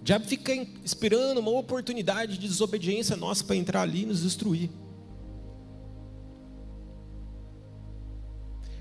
O 0.00 0.04
diabo 0.04 0.26
fica 0.26 0.52
esperando 0.84 1.38
uma 1.38 1.50
oportunidade 1.50 2.38
de 2.38 2.46
desobediência 2.46 3.16
nossa 3.16 3.42
para 3.44 3.56
entrar 3.56 3.82
ali 3.82 4.02
e 4.02 4.06
nos 4.06 4.22
destruir. 4.22 4.70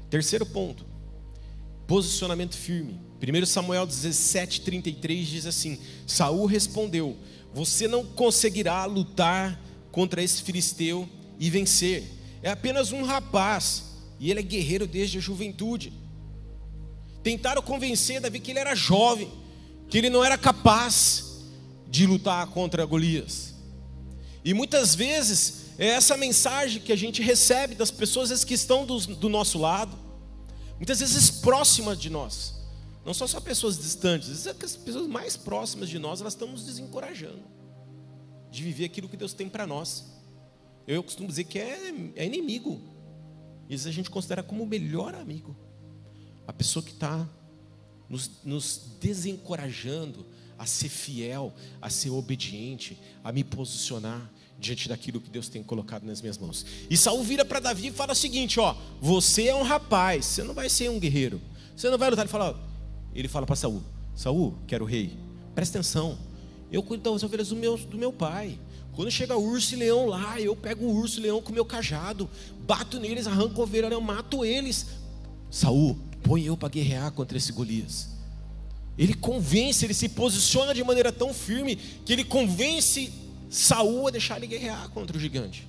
Terceiro 0.10 0.45
ponto, 0.45 0.86
posicionamento 1.88 2.55
firme. 2.55 2.99
1 3.21 3.45
Samuel 3.45 3.86
17, 3.86 4.62
33 4.62 5.27
diz 5.27 5.45
assim: 5.45 5.79
Saul 6.05 6.45
respondeu: 6.45 7.17
Você 7.53 7.88
não 7.88 8.05
conseguirá 8.05 8.86
lutar 8.86 9.60
contra 9.91 10.21
esse 10.21 10.43
filisteu 10.43 11.10
e 11.39 11.49
vencer. 11.49 12.03
É 12.43 12.51
apenas 12.51 12.91
um 12.91 13.03
rapaz, 13.03 13.86
e 14.19 14.29
ele 14.29 14.41
é 14.41 14.43
guerreiro 14.43 14.86
desde 14.86 15.17
a 15.17 15.21
juventude. 15.21 15.91
Tentaram 17.23 17.62
convencer 17.62 18.21
Davi 18.21 18.39
que 18.39 18.51
ele 18.51 18.60
era 18.60 18.75
jovem, 18.75 19.31
que 19.89 19.97
ele 19.97 20.09
não 20.09 20.23
era 20.23 20.37
capaz 20.37 21.43
de 21.87 22.05
lutar 22.05 22.47
contra 22.47 22.85
Golias. 22.85 23.53
E 24.43 24.53
muitas 24.53 24.93
vezes 24.93 25.65
é 25.77 25.87
essa 25.87 26.15
mensagem 26.15 26.81
que 26.81 26.91
a 26.91 26.95
gente 26.95 27.21
recebe 27.21 27.75
das 27.75 27.91
pessoas 27.91 28.43
que 28.43 28.53
estão 28.53 28.85
do, 28.85 28.99
do 29.15 29.29
nosso 29.29 29.57
lado, 29.57 29.97
muitas 30.77 30.99
vezes 30.99 31.29
próximas 31.29 31.99
de 31.99 32.09
nós. 32.09 32.55
Não 33.05 33.13
são 33.13 33.27
só 33.27 33.39
pessoas 33.39 33.77
distantes, 33.77 34.29
às 34.29 34.45
vezes 34.45 34.63
as 34.63 34.75
pessoas 34.75 35.07
mais 35.07 35.37
próximas 35.37 35.89
de 35.89 35.99
nós, 35.99 36.21
elas 36.21 36.33
estão 36.33 36.47
nos 36.47 36.65
desencorajando 36.65 37.43
de 38.55 38.63
viver 38.63 38.85
aquilo 38.85 39.09
que 39.09 39.17
Deus 39.17 39.33
tem 39.33 39.49
para 39.49 39.67
nós. 39.67 40.05
Eu 40.87 41.03
costumo 41.03 41.27
dizer 41.27 41.43
que 41.43 41.59
é, 41.59 41.93
é 42.15 42.25
inimigo. 42.25 42.81
Isso 43.69 43.87
a 43.87 43.91
gente 43.91 44.09
considera 44.09 44.41
como 44.41 44.63
o 44.63 44.67
melhor 44.67 45.13
amigo. 45.13 45.55
A 46.47 46.53
pessoa 46.53 46.83
que 46.83 46.91
está 46.91 47.27
nos, 48.09 48.31
nos 48.43 48.81
desencorajando 48.99 50.25
a 50.57 50.65
ser 50.65 50.89
fiel, 50.89 51.53
a 51.81 51.89
ser 51.89 52.09
obediente, 52.09 52.97
a 53.23 53.31
me 53.31 53.43
posicionar 53.43 54.31
diante 54.57 54.87
daquilo 54.87 55.19
que 55.19 55.29
Deus 55.29 55.49
tem 55.49 55.61
colocado 55.61 56.03
nas 56.03 56.21
minhas 56.21 56.37
mãos. 56.37 56.65
E 56.89 56.95
Saul 56.95 57.23
vira 57.23 57.43
para 57.43 57.59
Davi 57.59 57.87
e 57.87 57.91
fala 57.91 58.13
o 58.13 58.15
seguinte: 58.15 58.59
ó, 58.59 58.75
você 59.01 59.47
é 59.47 59.55
um 59.55 59.63
rapaz, 59.63 60.25
você 60.25 60.43
não 60.43 60.53
vai 60.53 60.69
ser 60.69 60.89
um 60.89 60.99
guerreiro, 60.99 61.41
você 61.75 61.89
não 61.89 61.97
vai 61.97 62.09
lutar. 62.09 62.23
Ele 62.23 62.31
fala, 62.31 62.59
ele 63.13 63.27
fala 63.27 63.45
para 63.45 63.55
Saul: 63.55 63.83
Saul, 64.15 64.55
que 64.65 64.73
era 64.73 64.83
o 64.83 64.87
rei, 64.87 65.17
presta 65.53 65.77
atenção, 65.77 66.17
eu 66.71 66.81
cuido 66.81 67.11
das 67.11 67.23
ovelhas 67.23 67.49
do 67.49 67.55
meu, 67.55 67.77
do 67.77 67.97
meu 67.97 68.13
pai. 68.13 68.57
Quando 68.93 69.11
chega 69.11 69.35
urso 69.35 69.73
e 69.73 69.77
leão 69.77 70.05
lá, 70.05 70.39
eu 70.39 70.55
pego 70.55 70.85
o 70.85 70.95
urso 70.95 71.19
e 71.19 71.23
leão 71.23 71.41
com 71.41 71.51
meu 71.51 71.65
cajado, 71.65 72.29
bato 72.65 72.97
neles, 72.97 73.27
arranco 73.27 73.59
a 73.59 73.63
ovelha, 73.65 73.87
eu 73.87 73.99
mato 73.99 74.45
eles. 74.45 74.87
Saul, 75.51 75.99
põe 76.25 76.43
eu 76.43 76.57
para 76.57 76.69
guerrear 76.69 77.11
contra 77.11 77.38
esse 77.38 77.51
Golias. 77.51 78.09
Ele 78.97 79.13
convence, 79.13 79.85
ele 79.85 79.93
se 79.93 80.09
posiciona 80.09 80.73
de 80.73 80.83
maneira 80.83 81.11
tão 81.11 81.33
firme 81.33 81.75
que 81.75 82.11
ele 82.11 82.23
convence 82.23 83.13
Saul 83.49 84.07
a 84.07 84.11
deixar 84.11 84.38
ele 84.38 84.47
guerrear 84.47 84.89
contra 84.89 85.15
o 85.15 85.19
gigante. 85.19 85.67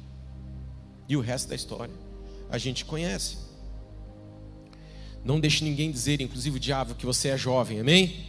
E 1.09 1.17
o 1.17 1.21
resto 1.21 1.49
da 1.49 1.55
história 1.55 1.95
a 2.49 2.57
gente 2.57 2.85
conhece. 2.85 3.37
Não 5.25 5.39
deixe 5.39 5.63
ninguém 5.65 5.91
dizer, 5.91 6.21
inclusive 6.21 6.57
o 6.57 6.61
diabo, 6.61 6.95
que 6.95 7.05
você 7.05 7.29
é 7.29 7.37
jovem, 7.37 7.81
amém? 7.81 8.27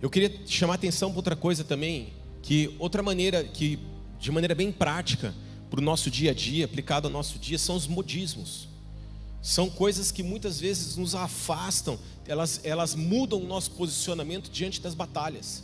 Eu 0.00 0.08
queria 0.08 0.32
chamar 0.46 0.74
atenção 0.74 1.10
para 1.10 1.18
outra 1.18 1.34
coisa 1.34 1.64
também, 1.64 2.12
que 2.40 2.76
outra 2.78 3.02
maneira 3.02 3.42
que 3.42 3.80
de 4.20 4.30
maneira 4.30 4.54
bem 4.54 4.70
prática, 4.70 5.34
para 5.70 5.80
o 5.80 5.82
nosso 5.82 6.10
dia 6.10 6.30
a 6.30 6.34
dia, 6.34 6.64
aplicado 6.64 7.08
ao 7.08 7.12
nosso 7.12 7.38
dia, 7.38 7.58
são 7.58 7.76
os 7.76 7.86
modismos. 7.86 8.68
São 9.42 9.70
coisas 9.70 10.10
que 10.10 10.22
muitas 10.22 10.58
vezes 10.58 10.96
nos 10.96 11.14
afastam, 11.14 11.98
elas, 12.26 12.60
elas 12.64 12.94
mudam 12.94 13.40
o 13.40 13.46
nosso 13.46 13.70
posicionamento 13.72 14.50
diante 14.50 14.80
das 14.80 14.94
batalhas. 14.94 15.62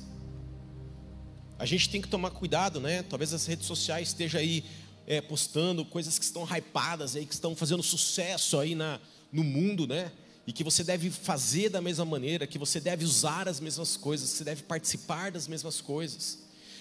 A 1.58 1.66
gente 1.66 1.88
tem 1.88 2.00
que 2.00 2.08
tomar 2.08 2.30
cuidado, 2.30 2.80
né? 2.80 3.02
Talvez 3.02 3.32
as 3.32 3.46
redes 3.46 3.66
sociais 3.66 4.08
estejam 4.08 4.40
aí 4.40 4.64
é, 5.06 5.20
postando 5.20 5.84
coisas 5.84 6.18
que 6.18 6.24
estão 6.24 6.44
hypadas 6.44 7.16
aí, 7.16 7.26
que 7.26 7.34
estão 7.34 7.54
fazendo 7.54 7.82
sucesso 7.82 8.58
aí 8.58 8.74
na, 8.74 9.00
no 9.32 9.44
mundo, 9.44 9.86
né? 9.86 10.12
E 10.46 10.52
que 10.52 10.62
você 10.62 10.84
deve 10.84 11.10
fazer 11.10 11.70
da 11.70 11.80
mesma 11.80 12.04
maneira, 12.04 12.46
que 12.46 12.58
você 12.58 12.80
deve 12.80 13.04
usar 13.04 13.48
as 13.48 13.60
mesmas 13.60 13.96
coisas, 13.96 14.30
que 14.30 14.36
você 14.38 14.44
deve 14.44 14.62
participar 14.62 15.30
das 15.30 15.48
mesmas 15.48 15.80
coisas. 15.80 16.40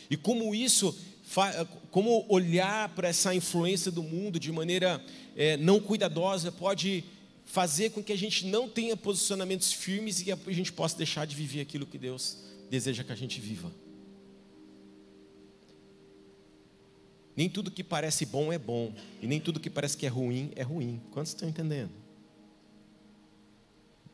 E 0.09 0.17
como 0.17 0.53
isso 0.53 0.95
como 1.89 2.25
olhar 2.29 2.89
para 2.89 3.07
essa 3.07 3.33
influência 3.33 3.91
do 3.91 4.03
mundo 4.03 4.39
de 4.39 4.51
maneira 4.51 5.03
é, 5.35 5.57
não 5.57 5.79
cuidadosa 5.79 6.51
pode 6.51 7.03
fazer 7.45 7.91
com 7.91 8.03
que 8.03 8.13
a 8.13 8.17
gente 8.17 8.45
não 8.45 8.69
tenha 8.69 8.95
posicionamentos 8.95 9.71
firmes 9.71 10.25
e 10.25 10.31
a 10.31 10.37
gente 10.51 10.71
possa 10.71 10.97
deixar 10.97 11.25
de 11.25 11.35
viver 11.35 11.61
aquilo 11.61 11.85
que 11.85 11.97
Deus 11.97 12.37
deseja 12.69 13.03
que 13.03 13.11
a 13.11 13.15
gente 13.15 13.39
viva. 13.39 13.71
Nem 17.35 17.49
tudo 17.49 17.71
que 17.71 17.83
parece 17.83 18.25
bom 18.25 18.53
é 18.53 18.59
bom, 18.59 18.93
e 19.21 19.27
nem 19.27 19.39
tudo 19.39 19.59
que 19.59 19.69
parece 19.69 19.97
que 19.97 20.05
é 20.05 20.09
ruim 20.09 20.51
é 20.55 20.61
ruim. 20.61 21.01
Quantos 21.11 21.31
estão 21.31 21.49
entendendo? 21.49 21.91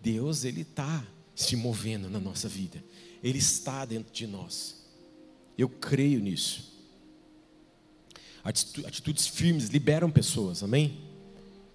Deus, 0.02 0.46
Ele 0.46 0.62
está 0.62 1.06
se 1.36 1.56
movendo 1.56 2.10
na 2.10 2.20
nossa 2.20 2.48
vida, 2.48 2.84
Ele 3.22 3.38
está 3.38 3.84
dentro 3.84 4.14
de 4.14 4.26
nós. 4.26 4.86
Eu 5.58 5.68
creio 5.68 6.22
nisso. 6.22 6.69
Atitudes 8.44 9.28
firmes 9.28 9.70
liberam 9.70 10.10
pessoas, 10.10 10.64
amém? 10.64 10.98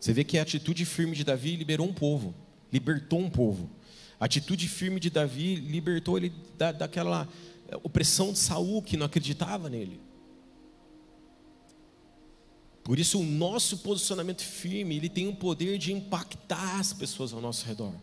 Você 0.00 0.12
vê 0.12 0.24
que 0.24 0.38
a 0.38 0.42
atitude 0.42 0.84
firme 0.84 1.16
de 1.16 1.24
Davi 1.24 1.56
liberou 1.56 1.86
um 1.86 1.92
povo, 1.92 2.34
libertou 2.72 3.18
um 3.18 3.30
povo. 3.30 3.70
A 4.18 4.26
atitude 4.26 4.68
firme 4.68 5.00
de 5.00 5.10
Davi 5.10 5.54
libertou 5.56 6.16
ele 6.16 6.32
da, 6.56 6.72
daquela 6.72 7.28
eh, 7.68 7.76
opressão 7.82 8.32
de 8.32 8.38
Saul 8.38 8.82
que 8.82 8.96
não 8.96 9.06
acreditava 9.06 9.68
nele. 9.68 10.00
Por 12.82 12.98
isso 12.98 13.18
o 13.18 13.24
nosso 13.24 13.78
posicionamento 13.78 14.42
firme, 14.42 14.96
ele 14.96 15.08
tem 15.08 15.26
o 15.26 15.34
poder 15.34 15.78
de 15.78 15.90
impactar 15.90 16.78
as 16.78 16.92
pessoas 16.92 17.32
ao 17.32 17.40
nosso 17.40 17.64
redor. 17.64 17.94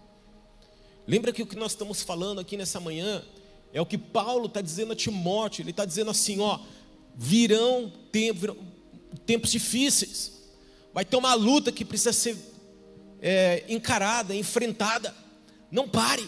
Lembra 1.08 1.32
que 1.32 1.43
o 1.43 1.45
que 1.45 1.56
nós 1.56 1.74
estamos 1.74 2.02
falando 2.02 2.39
aqui 2.39 2.58
nessa 2.58 2.80
manhã 2.80 3.24
é 3.71 3.80
o 3.80 3.86
que 3.86 3.97
Paulo 3.97 4.47
está 4.47 4.60
dizendo 4.60 4.93
a 4.93 4.95
Timóteo, 4.95 5.62
ele 5.62 5.69
está 5.69 5.86
dizendo 5.86 6.10
assim, 6.10 6.39
ó, 6.39 6.60
virão, 7.15 7.91
tempos 9.26 9.52
difíceis, 9.52 10.32
vai 10.93 11.06
ter 11.06 11.15
uma 11.15 11.34
luta 11.34 11.71
que 11.71 11.86
precisa 11.86 12.13
ser 12.13 12.38
é, 13.21 13.63
encarada, 13.69 14.36
enfrentada. 14.36 15.15
Não 15.71 15.88
pare. 15.88 16.28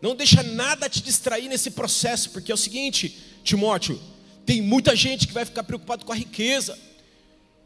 Não 0.00 0.14
deixa 0.14 0.42
nada 0.42 0.88
te 0.88 1.02
distrair 1.02 1.48
nesse 1.48 1.70
processo, 1.70 2.30
porque 2.30 2.52
é 2.52 2.54
o 2.54 2.58
seguinte, 2.58 3.16
Timóteo, 3.42 4.00
tem 4.44 4.62
muita 4.62 4.94
gente 4.94 5.26
que 5.26 5.32
vai 5.32 5.44
ficar 5.44 5.64
preocupado 5.64 6.04
com 6.04 6.12
a 6.12 6.16
riqueza. 6.16 6.78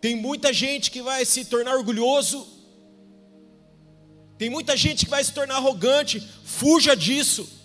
Tem 0.01 0.17
muita 0.17 0.53
gente 0.53 0.91
que 0.91 1.03
vai 1.03 1.25
se 1.27 1.45
tornar 1.45 1.77
orgulhoso. 1.77 2.47
Tem 4.39 4.49
muita 4.49 4.75
gente 4.77 5.05
que 5.05 5.11
vai 5.11 5.23
se 5.23 5.33
tornar 5.33 5.57
arrogante. 5.57 6.27
Fuja 6.43 6.97
disso. 6.97 7.60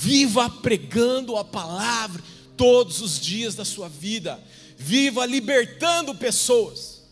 Viva 0.00 0.50
pregando 0.50 1.36
a 1.36 1.44
palavra 1.44 2.22
todos 2.56 3.00
os 3.00 3.20
dias 3.20 3.54
da 3.54 3.64
sua 3.64 3.88
vida. 3.88 4.42
Viva 4.76 5.24
libertando 5.24 6.14
pessoas. 6.14 7.02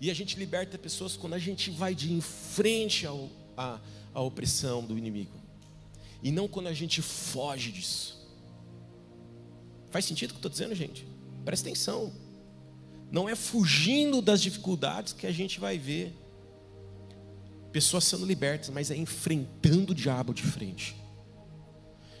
E 0.00 0.10
a 0.10 0.14
gente 0.14 0.38
liberta 0.38 0.76
pessoas 0.78 1.16
quando 1.16 1.34
a 1.34 1.38
gente 1.38 1.70
vai 1.70 1.94
de 1.94 2.12
em 2.12 2.20
frente 2.20 3.06
ao, 3.06 3.28
a, 3.56 3.80
à 4.12 4.20
opressão 4.20 4.84
do 4.84 4.98
inimigo. 4.98 5.40
E 6.22 6.30
não 6.30 6.48
quando 6.48 6.68
a 6.68 6.72
gente 6.72 7.02
foge 7.02 7.70
disso. 7.70 8.22
Faz 9.90 10.04
sentido 10.04 10.30
o 10.30 10.32
que 10.32 10.36
eu 10.36 10.38
estou 10.38 10.50
dizendo, 10.50 10.74
gente? 10.74 11.06
Presta 11.44 11.68
atenção. 11.68 12.12
Não 13.10 13.28
é 13.28 13.34
fugindo 13.36 14.20
das 14.20 14.40
dificuldades 14.40 15.12
que 15.12 15.26
a 15.26 15.32
gente 15.32 15.60
vai 15.60 15.78
ver 15.78 16.14
pessoas 17.70 18.04
sendo 18.04 18.24
libertas, 18.24 18.70
mas 18.70 18.90
é 18.90 18.96
enfrentando 18.96 19.92
o 19.92 19.94
diabo 19.94 20.32
de 20.32 20.42
frente. 20.42 20.96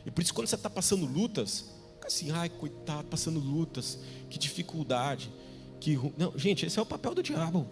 E 0.06 0.10
por 0.10 0.22
isso, 0.22 0.34
quando 0.34 0.46
você 0.46 0.54
está 0.54 0.68
passando 0.68 1.06
lutas, 1.06 1.70
fica 1.94 2.08
assim, 2.08 2.30
ai, 2.30 2.48
coitado, 2.48 3.08
passando 3.08 3.40
lutas, 3.40 3.98
que 4.28 4.38
dificuldade. 4.38 5.32
Que... 5.80 5.98
Não, 6.16 6.36
gente, 6.38 6.66
esse 6.66 6.78
é 6.78 6.82
o 6.82 6.86
papel 6.86 7.14
do 7.14 7.22
diabo. 7.22 7.66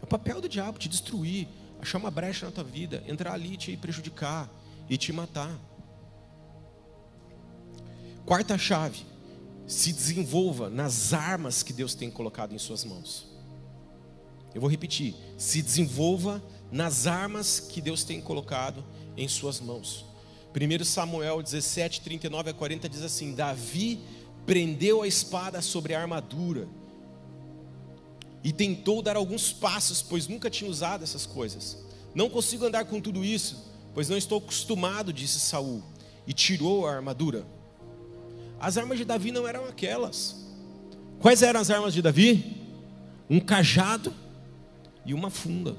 É 0.00 0.04
o 0.04 0.06
papel 0.06 0.40
do 0.40 0.48
diabo 0.48 0.78
te 0.78 0.88
destruir, 0.88 1.48
achar 1.80 1.98
uma 1.98 2.10
brecha 2.10 2.46
na 2.46 2.52
tua 2.52 2.64
vida, 2.64 3.02
entrar 3.06 3.32
ali 3.32 3.54
e 3.54 3.56
te 3.56 3.76
prejudicar 3.76 4.48
e 4.88 4.96
te 4.96 5.12
matar. 5.12 5.58
Quarta 8.24 8.56
chave, 8.56 9.04
se 9.66 9.92
desenvolva 9.92 10.70
nas 10.70 11.12
armas 11.12 11.62
que 11.62 11.72
Deus 11.72 11.94
tem 11.94 12.10
colocado 12.10 12.54
em 12.54 12.58
suas 12.58 12.84
mãos. 12.84 13.26
Eu 14.54 14.60
vou 14.60 14.70
repetir, 14.70 15.14
se 15.36 15.60
desenvolva 15.60 16.42
nas 16.70 17.06
armas 17.06 17.58
que 17.58 17.80
Deus 17.80 18.04
tem 18.04 18.20
colocado 18.20 18.84
em 19.16 19.28
suas 19.28 19.60
mãos. 19.60 20.04
1 20.54 20.84
Samuel 20.84 21.42
17, 21.42 22.00
39 22.00 22.50
a 22.50 22.54
40 22.54 22.88
diz 22.88 23.02
assim: 23.02 23.34
Davi 23.34 24.00
prendeu 24.46 25.02
a 25.02 25.08
espada 25.08 25.60
sobre 25.60 25.94
a 25.94 26.00
armadura 26.00 26.68
e 28.42 28.52
tentou 28.52 29.00
dar 29.00 29.16
alguns 29.16 29.52
passos, 29.52 30.02
pois 30.02 30.28
nunca 30.28 30.50
tinha 30.50 30.70
usado 30.70 31.02
essas 31.02 31.26
coisas. 31.26 31.82
Não 32.14 32.28
consigo 32.28 32.66
andar 32.66 32.84
com 32.84 33.00
tudo 33.00 33.24
isso, 33.24 33.72
pois 33.94 34.08
não 34.08 34.16
estou 34.16 34.38
acostumado, 34.38 35.12
disse 35.12 35.40
Saul, 35.40 35.82
e 36.26 36.32
tirou 36.32 36.86
a 36.86 36.94
armadura. 36.94 37.46
As 38.60 38.76
armas 38.76 38.98
de 38.98 39.04
Davi 39.04 39.32
não 39.32 39.48
eram 39.48 39.64
aquelas. 39.64 40.44
Quais 41.18 41.42
eram 41.42 41.60
as 41.60 41.70
armas 41.70 41.94
de 41.94 42.02
Davi? 42.02 42.62
Um 43.28 43.40
cajado 43.40 44.12
e 45.06 45.14
uma 45.14 45.30
funda. 45.30 45.76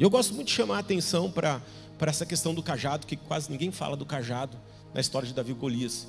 E 0.00 0.02
eu 0.02 0.08
gosto 0.08 0.32
muito 0.32 0.46
de 0.46 0.54
chamar 0.54 0.76
a 0.76 0.78
atenção 0.78 1.30
para 1.30 1.60
essa 2.00 2.24
questão 2.24 2.54
do 2.54 2.62
cajado, 2.62 3.06
que 3.06 3.16
quase 3.16 3.50
ninguém 3.52 3.70
fala 3.70 3.94
do 3.94 4.06
cajado 4.06 4.56
na 4.94 5.00
história 5.00 5.28
de 5.28 5.34
Davi 5.34 5.50
e 5.50 5.54
Golias. 5.54 6.08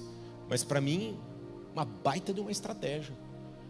Mas 0.49 0.63
para 0.63 0.79
mim, 0.79 1.19
uma 1.73 1.83
baita 1.83 2.33
de 2.33 2.39
uma 2.39 2.49
estratégia. 2.49 3.13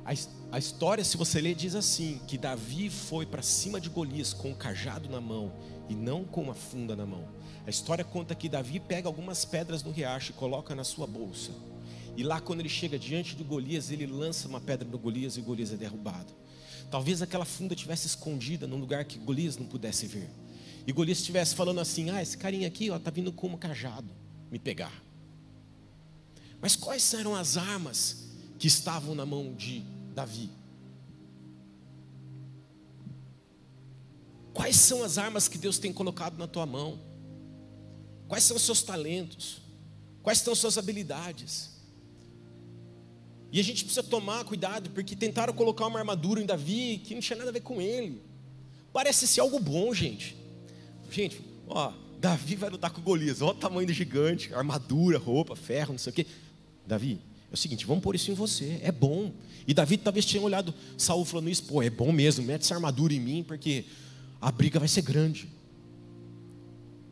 A, 0.05 0.11
a 0.51 0.59
história, 0.59 1.03
se 1.03 1.17
você 1.17 1.41
ler, 1.41 1.55
diz 1.55 1.73
assim: 1.73 2.21
que 2.27 2.37
Davi 2.37 2.87
foi 2.87 3.25
para 3.25 3.41
cima 3.41 3.81
de 3.81 3.89
Golias 3.89 4.31
com 4.31 4.51
o 4.51 4.55
cajado 4.55 5.09
na 5.09 5.19
mão 5.19 5.51
e 5.89 5.95
não 5.95 6.23
com 6.23 6.43
uma 6.43 6.53
funda 6.53 6.95
na 6.95 7.05
mão. 7.05 7.27
A 7.65 7.71
história 7.71 8.03
conta 8.03 8.35
que 8.35 8.47
Davi 8.47 8.79
pega 8.79 9.09
algumas 9.09 9.43
pedras 9.43 9.81
no 9.81 9.89
riacho 9.89 10.33
e 10.33 10.35
coloca 10.35 10.75
na 10.75 10.83
sua 10.83 11.07
bolsa. 11.07 11.51
E 12.15 12.21
lá, 12.21 12.39
quando 12.39 12.59
ele 12.59 12.69
chega 12.69 12.99
diante 12.99 13.35
de 13.35 13.43
Golias, 13.43 13.89
ele 13.89 14.05
lança 14.05 14.47
uma 14.47 14.61
pedra 14.61 14.87
no 14.87 14.99
Golias 14.99 15.35
e 15.35 15.41
Golias 15.41 15.73
é 15.73 15.77
derrubado. 15.77 16.31
Talvez 16.91 17.21
aquela 17.21 17.45
funda 17.45 17.73
tivesse 17.73 18.05
escondida 18.05 18.67
num 18.67 18.77
lugar 18.77 19.05
que 19.05 19.17
Golias 19.17 19.55
não 19.55 19.65
pudesse 19.65 20.05
ver. 20.05 20.29
E 20.85 20.91
Golias 20.91 21.19
estivesse 21.19 21.55
falando 21.55 21.79
assim: 21.79 22.09
"Ah, 22.09 22.21
esse 22.21 22.37
carinha 22.37 22.67
aqui, 22.67 22.89
ó, 22.89 22.99
tá 22.99 23.09
vindo 23.09 23.31
com 23.31 23.47
um 23.47 23.57
cajado 23.57 24.09
me 24.51 24.59
pegar". 24.59 25.01
Mas 26.59 26.75
quais 26.75 27.13
eram 27.13 27.33
as 27.33 27.55
armas 27.55 28.27
que 28.59 28.67
estavam 28.67 29.15
na 29.15 29.25
mão 29.25 29.55
de 29.55 29.85
Davi? 30.13 30.51
Quais 34.53 34.75
são 34.75 35.01
as 35.01 35.17
armas 35.17 35.47
que 35.47 35.57
Deus 35.57 35.79
tem 35.79 35.93
colocado 35.93 36.37
na 36.37 36.45
tua 36.45 36.65
mão? 36.65 36.99
Quais 38.27 38.43
são 38.43 38.57
os 38.57 38.63
seus 38.63 38.83
talentos? 38.83 39.61
Quais 40.21 40.39
são 40.39 40.51
as 40.51 40.59
suas 40.59 40.77
habilidades? 40.77 41.70
E 43.51 43.59
a 43.59 43.63
gente 43.63 43.83
precisa 43.83 44.03
tomar 44.03 44.45
cuidado, 44.45 44.89
porque 44.91 45.15
tentaram 45.15 45.53
colocar 45.53 45.85
uma 45.85 45.99
armadura 45.99 46.41
em 46.41 46.45
Davi 46.45 47.01
que 47.03 47.13
não 47.13 47.21
tinha 47.21 47.37
nada 47.37 47.49
a 47.49 47.53
ver 47.53 47.61
com 47.61 47.81
ele. 47.81 48.21
Parece 48.93 49.27
ser 49.27 49.41
algo 49.41 49.59
bom, 49.59 49.93
gente. 49.93 50.35
Gente, 51.11 51.41
ó, 51.67 51.91
Davi 52.19 52.55
vai 52.55 52.69
lutar 52.69 52.91
com 52.91 53.01
Golias. 53.01 53.41
Olha 53.41 53.51
o 53.51 53.55
tamanho 53.55 53.87
do 53.87 53.93
gigante, 53.93 54.53
armadura, 54.53 55.17
roupa, 55.17 55.55
ferro, 55.55 55.91
não 55.91 55.99
sei 55.99 56.11
o 56.11 56.13
quê. 56.13 56.25
Davi, 56.87 57.19
é 57.51 57.53
o 57.53 57.57
seguinte, 57.57 57.85
vamos 57.85 58.01
pôr 58.01 58.15
isso 58.15 58.31
em 58.31 58.33
você, 58.33 58.79
é 58.81 58.91
bom. 58.91 59.33
E 59.67 59.73
Davi 59.73 59.97
talvez 59.97 60.25
tinha 60.25 60.41
olhado 60.41 60.73
Saul 60.97 61.25
falando 61.25 61.49
isso, 61.49 61.63
pô, 61.65 61.83
é 61.83 61.89
bom 61.89 62.11
mesmo, 62.11 62.45
mete 62.45 62.61
essa 62.61 62.75
armadura 62.75 63.13
em 63.13 63.19
mim, 63.19 63.43
porque 63.43 63.85
a 64.39 64.49
briga 64.51 64.79
vai 64.79 64.87
ser 64.87 65.01
grande. 65.01 65.49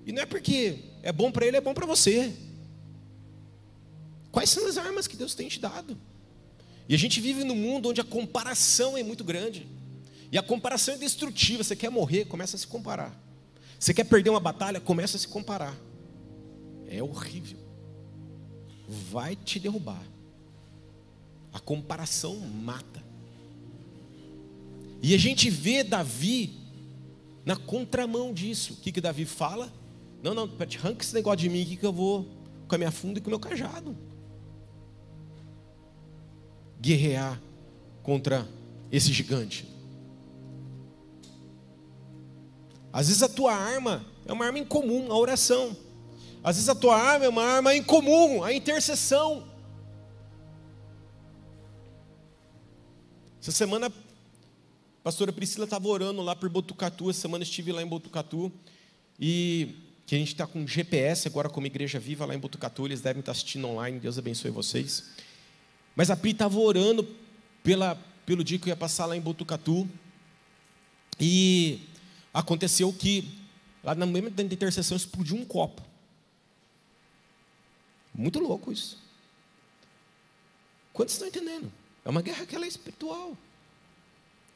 E 0.06 0.13
não 0.13 0.21
é 0.21 0.25
porque 0.25 0.80
é 1.04 1.12
bom 1.12 1.32
para 1.32 1.45
ele, 1.45 1.58
é 1.58 1.62
bom 1.62 1.73
para 1.73 1.86
você. 1.86 2.34
Quais 4.32 4.49
são 4.49 4.67
as 4.67 4.78
armas 4.78 5.08
que 5.08 5.17
Deus 5.17 5.36
tem 5.36 5.49
te 5.49 5.60
dado? 5.60 5.97
E 6.89 6.95
a 6.95 6.97
gente 6.97 7.21
vive 7.21 7.43
num 7.43 7.56
mundo 7.56 7.89
onde 7.89 8.02
a 8.02 8.04
comparação 8.04 8.97
é 8.97 9.04
muito 9.04 9.23
grande. 9.23 9.67
E 10.32 10.39
a 10.39 10.41
comparação 10.41 10.95
é 10.95 10.97
destrutiva. 10.97 11.63
Você 11.63 11.75
quer 11.75 11.91
morrer, 11.91 12.25
começa 12.25 12.56
a 12.56 12.60
se 12.60 12.65
comparar. 12.65 13.15
Você 13.80 13.93
quer 13.93 14.06
perder 14.06 14.32
uma 14.32 14.39
batalha, 14.39 14.80
começa 14.82 15.15
a 15.15 15.19
se 15.19 15.28
comparar. 15.28 15.78
é 16.88 17.04
horrível. 17.04 17.60
Vai 18.88 19.36
te 19.36 19.60
derrubar. 19.60 20.02
A 21.54 21.60
comparação 21.60 22.38
mata. 22.38 23.04
E 24.99 25.13
a 25.13 25.17
gente 25.17 25.47
vê 25.47 25.84
Davi 25.84 26.58
na 27.45 27.56
contramão 27.56 28.34
disso. 28.34 28.73
O 28.73 28.78
que, 28.78 28.91
que 28.91 28.99
Davi 28.99 29.25
fala? 29.25 29.71
Não, 30.23 30.34
não, 30.34 30.43
arranca 30.43 31.04
esse 31.04 31.13
negócio 31.13 31.38
de 31.38 31.49
mim 31.49 31.62
aqui 31.62 31.78
que 31.78 31.86
eu 31.86 31.93
vou 31.93 32.28
com 32.67 32.73
a 32.73 32.78
minha 32.80 32.91
funda 32.91 33.19
e 33.19 33.21
com 33.21 33.28
o 33.28 33.30
meu 33.30 33.39
cajado. 33.39 33.95
Guerrear 36.80 37.42
contra 38.04 38.48
esse 38.92 39.12
gigante. 39.13 39.68
Às 42.92 43.08
vezes 43.08 43.22
a 43.22 43.30
tua 43.30 43.54
arma 43.54 44.06
é 44.26 44.34
uma 44.34 44.46
arma 44.46 44.60
incomum, 44.60 45.12
a 45.12 45.18
oração. 45.18 45.76
Às 46.44 46.56
vezes 46.56 46.70
a 46.70 46.76
tua 46.76 46.96
arma 46.96 47.26
é 47.26 47.30
uma 47.30 47.44
arma 47.44 47.76
incomum, 47.76 48.44
a 48.44 48.54
intercessão. 48.54 49.48
Essa 53.42 53.52
semana, 53.52 53.88
a 53.88 53.92
pastora 55.04 55.32
Priscila 55.32 55.65
estava 55.65 55.88
orando 55.88 56.22
lá 56.22 56.36
por 56.36 56.50
Botucatu. 56.50 57.10
Essa 57.10 57.22
semana 57.22 57.44
estive 57.44 57.72
lá 57.72 57.82
em 57.82 57.88
Botucatu. 57.88 58.52
E 59.20 59.76
que 60.06 60.15
a 60.15 60.18
gente 60.18 60.30
está 60.30 60.48
com 60.48 60.65
GPS 60.65 61.28
agora 61.28 61.50
como 61.50 61.68
Igreja 61.68 62.00
Viva 62.00 62.26
lá 62.26 62.34
em 62.34 62.39
Botucatu. 62.39 62.86
Eles 62.86 63.02
devem 63.02 63.20
estar 63.20 63.32
assistindo 63.32 63.68
online. 63.68 64.00
Deus 64.00 64.18
abençoe 64.18 64.50
vocês. 64.50 65.10
Mas 65.95 66.10
a 66.10 66.15
Pri 66.15 66.32
estava 66.32 66.58
orando 66.60 67.08
pela, 67.63 67.95
pelo 68.25 68.43
dia 68.43 68.58
que 68.58 68.65
eu 68.65 68.69
ia 68.69 68.75
passar 68.75 69.06
lá 69.06 69.15
em 69.15 69.21
Botucatu. 69.21 69.88
E 71.19 71.82
aconteceu 72.34 72.91
que, 72.93 73.30
lá 73.84 73.93
no 73.93 74.08
momento 74.08 74.34
da 74.34 74.43
intercessão, 74.43 74.95
explodiu 74.95 75.36
um 75.36 75.45
copo. 75.45 75.82
Muito 78.13 78.39
louco 78.39 78.71
isso. 78.71 78.97
Quantos 80.93 81.13
estão 81.15 81.28
entendendo? 81.28 81.71
É 82.04 82.10
uma 82.10 82.21
guerra 82.21 82.45
que 82.45 82.56
ela 82.56 82.65
é 82.65 82.67
espiritual. 82.67 83.38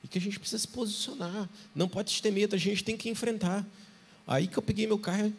E 0.04 0.08
que 0.08 0.17
a 0.17 0.22
gente 0.22 0.39
precisa 0.39 0.60
se 0.60 0.67
posicionar. 0.67 1.50
Não 1.74 1.88
pode 1.88 2.22
ter 2.22 2.32
medo, 2.32 2.56
a 2.56 2.60
gente 2.60 2.84
tem 2.84 2.98
que 2.98 3.10
enfrentar. 3.10 3.65
Aí 4.28 4.48
que 4.48 4.58
eu 4.58 4.63
peguei 4.63 4.86
meu 4.88 5.00
carro 5.00 5.34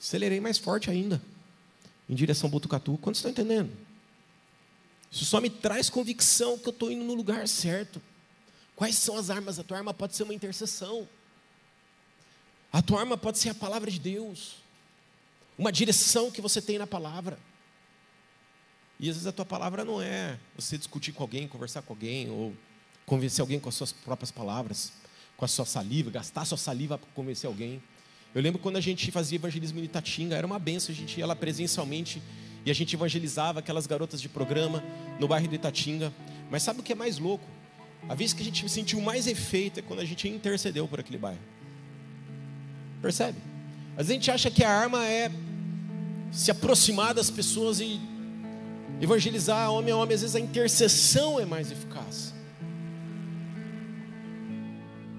acelerei 0.00 0.40
mais 0.40 0.58
forte 0.58 0.90
ainda. 0.90 1.20
Em 2.08 2.14
direção 2.14 2.48
ao 2.48 2.50
Botucatu. 2.50 2.98
Quantos 3.02 3.18
estão 3.18 3.30
entendendo? 3.30 3.70
Isso 5.10 5.24
só 5.24 5.40
me 5.40 5.50
traz 5.50 5.90
convicção 5.90 6.56
que 6.56 6.68
eu 6.68 6.72
estou 6.72 6.90
indo 6.90 7.04
no 7.04 7.14
lugar 7.14 7.48
certo. 7.48 8.00
Quais 8.76 8.96
são 8.96 9.16
as 9.16 9.28
armas? 9.28 9.58
A 9.58 9.64
tua 9.64 9.78
arma 9.78 9.92
pode 9.92 10.14
ser 10.14 10.22
uma 10.22 10.34
intercessão. 10.34 11.08
A 12.72 12.80
tua 12.80 13.00
arma 13.00 13.16
pode 13.16 13.38
ser 13.38 13.50
a 13.50 13.54
palavra 13.54 13.90
de 13.90 13.98
Deus. 13.98 14.56
Uma 15.58 15.72
direção 15.72 16.30
que 16.30 16.40
você 16.40 16.62
tem 16.62 16.78
na 16.78 16.86
palavra. 16.86 17.38
E 18.98 19.08
às 19.08 19.16
vezes 19.16 19.26
a 19.26 19.32
tua 19.32 19.44
palavra 19.44 19.84
não 19.84 20.00
é 20.00 20.38
você 20.56 20.78
discutir 20.78 21.12
com 21.12 21.22
alguém, 21.22 21.48
conversar 21.48 21.82
com 21.82 21.92
alguém, 21.92 22.30
ou 22.30 22.54
convencer 23.04 23.40
alguém 23.40 23.58
com 23.58 23.68
as 23.68 23.74
suas 23.74 23.92
próprias 23.92 24.30
palavras, 24.30 24.92
com 25.36 25.44
a 25.44 25.48
sua 25.48 25.64
saliva, 25.64 26.10
gastar 26.10 26.42
a 26.42 26.44
sua 26.44 26.58
saliva 26.58 26.96
para 26.96 27.08
convencer 27.12 27.48
alguém. 27.48 27.82
Eu 28.34 28.40
lembro 28.40 28.60
quando 28.60 28.76
a 28.76 28.80
gente 28.80 29.10
fazia 29.10 29.36
evangelismo 29.36 29.80
em 29.80 29.84
Itatinga, 29.84 30.36
era 30.36 30.46
uma 30.46 30.58
benção, 30.58 30.94
a 30.94 30.96
gente 30.96 31.18
ia 31.18 31.26
lá 31.26 31.34
presencialmente 31.34 32.22
e 32.64 32.70
a 32.70 32.74
gente 32.74 32.94
evangelizava 32.94 33.60
aquelas 33.60 33.86
garotas 33.86 34.20
de 34.20 34.28
programa 34.28 34.82
no 35.18 35.26
bairro 35.26 35.48
de 35.48 35.54
Itatinga. 35.54 36.12
Mas 36.50 36.62
sabe 36.62 36.80
o 36.80 36.82
que 36.82 36.92
é 36.92 36.96
mais 36.96 37.18
louco? 37.18 37.44
A 38.08 38.14
vez 38.14 38.32
que 38.32 38.42
a 38.42 38.44
gente 38.44 38.68
sentiu 38.68 39.00
mais 39.00 39.26
efeito 39.26 39.80
é 39.80 39.82
quando 39.82 40.00
a 40.00 40.04
gente 40.04 40.28
intercedeu 40.28 40.86
por 40.88 41.00
aquele 41.00 41.18
bairro. 41.18 41.40
Percebe? 43.00 43.38
Às 43.92 44.06
vezes 44.06 44.10
a 44.10 44.14
gente 44.14 44.30
acha 44.30 44.50
que 44.50 44.64
a 44.64 44.70
arma 44.70 45.04
é 45.06 45.30
se 46.30 46.50
aproximar 46.50 47.14
das 47.14 47.30
pessoas 47.30 47.80
e 47.80 48.00
evangelizar 49.00 49.70
homem 49.70 49.92
a 49.92 49.96
homem, 49.96 50.14
às 50.14 50.20
vezes 50.20 50.36
a 50.36 50.40
intercessão 50.40 51.40
é 51.40 51.44
mais 51.44 51.70
eficaz. 51.70 52.34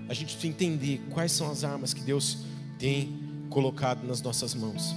A 0.07 0.13
gente 0.13 0.33
precisa 0.33 0.47
entender 0.47 1.01
quais 1.09 1.31
são 1.31 1.49
as 1.49 1.63
armas 1.63 1.93
que 1.93 2.01
Deus 2.01 2.39
tem 2.77 3.17
colocado 3.49 4.05
nas 4.05 4.21
nossas 4.21 4.53
mãos. 4.53 4.93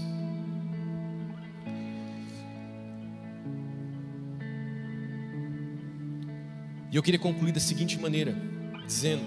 E 6.94 6.96
eu 6.96 7.02
queria 7.02 7.18
concluir 7.18 7.50
da 7.50 7.58
seguinte 7.58 7.98
maneira, 7.98 8.36
dizendo: 8.86 9.24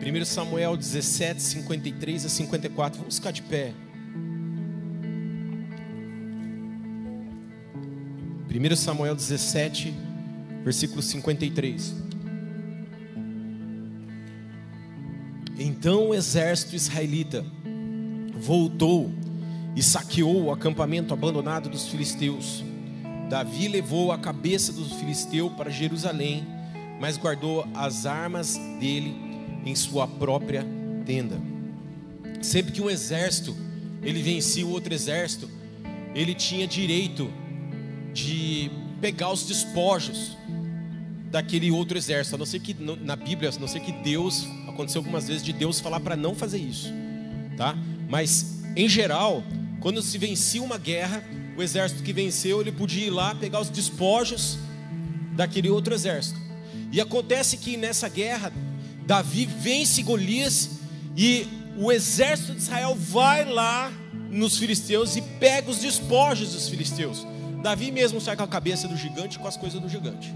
1 0.00 0.24
Samuel 0.24 0.76
17, 0.76 1.42
53 1.42 2.24
a 2.24 2.28
54. 2.28 3.00
Vamos 3.00 3.16
ficar 3.16 3.32
de 3.32 3.42
pé. 3.42 3.72
1 8.48 8.76
Samuel 8.76 9.16
17, 9.16 9.92
versículo 10.62 11.02
53. 11.02 11.96
Então 15.58 16.10
o 16.10 16.14
exército 16.14 16.76
israelita 16.76 17.44
voltou 18.38 19.10
e 19.74 19.82
saqueou 19.82 20.44
o 20.44 20.52
acampamento 20.52 21.12
abandonado 21.12 21.68
dos 21.68 21.88
filisteus. 21.88 22.62
Davi 23.28 23.66
levou 23.66 24.12
a 24.12 24.18
cabeça 24.18 24.72
do 24.72 24.84
filisteu 24.84 25.48
para 25.50 25.70
Jerusalém, 25.70 26.51
mas 27.02 27.16
guardou 27.16 27.66
as 27.74 28.06
armas 28.06 28.56
dele 28.78 29.12
em 29.66 29.74
sua 29.74 30.06
própria 30.06 30.64
tenda. 31.04 31.36
Sempre 32.40 32.70
que 32.70 32.80
um 32.80 32.88
exército 32.88 33.56
ele 34.04 34.22
vencia 34.22 34.64
o 34.64 34.70
outro 34.70 34.94
exército, 34.94 35.50
ele 36.14 36.32
tinha 36.32 36.64
direito 36.64 37.28
de 38.14 38.70
pegar 39.00 39.32
os 39.32 39.44
despojos 39.44 40.36
daquele 41.28 41.72
outro 41.72 41.98
exército, 41.98 42.36
a 42.36 42.38
não 42.38 42.46
ser 42.46 42.60
que 42.60 42.72
na 42.72 43.16
Bíblia, 43.16 43.50
a 43.50 43.58
não 43.58 43.66
ser 43.66 43.80
que 43.80 43.90
Deus 43.90 44.46
aconteceu 44.68 45.00
algumas 45.00 45.26
vezes 45.26 45.42
de 45.42 45.52
Deus 45.52 45.80
falar 45.80 45.98
para 45.98 46.14
não 46.14 46.36
fazer 46.36 46.58
isso, 46.58 46.88
tá? 47.56 47.76
Mas 48.08 48.62
em 48.76 48.88
geral, 48.88 49.42
quando 49.80 50.00
se 50.02 50.16
vencia 50.18 50.62
uma 50.62 50.78
guerra, 50.78 51.24
o 51.56 51.62
exército 51.64 52.04
que 52.04 52.12
venceu, 52.12 52.60
ele 52.60 52.70
podia 52.70 53.06
ir 53.06 53.10
lá 53.10 53.34
pegar 53.34 53.60
os 53.60 53.70
despojos 53.70 54.56
daquele 55.34 55.68
outro 55.68 55.92
exército. 55.92 56.51
E 56.92 57.00
acontece 57.00 57.56
que 57.56 57.76
nessa 57.76 58.08
guerra 58.08 58.52
Davi 59.06 59.46
vence 59.46 60.02
Golias 60.02 60.70
e 61.16 61.46
o 61.76 61.90
exército 61.90 62.52
de 62.52 62.60
Israel 62.60 62.94
vai 62.94 63.44
lá 63.44 63.90
nos 64.30 64.58
filisteus 64.58 65.16
e 65.16 65.22
pega 65.22 65.70
os 65.70 65.78
despojos 65.78 66.52
dos 66.52 66.68
filisteus. 66.68 67.26
Davi 67.62 67.90
mesmo 67.90 68.20
sai 68.20 68.36
com 68.36 68.42
a 68.42 68.48
cabeça 68.48 68.86
do 68.86 68.96
gigante 68.96 69.38
com 69.38 69.48
as 69.48 69.56
coisas 69.56 69.80
do 69.80 69.88
gigante. 69.88 70.32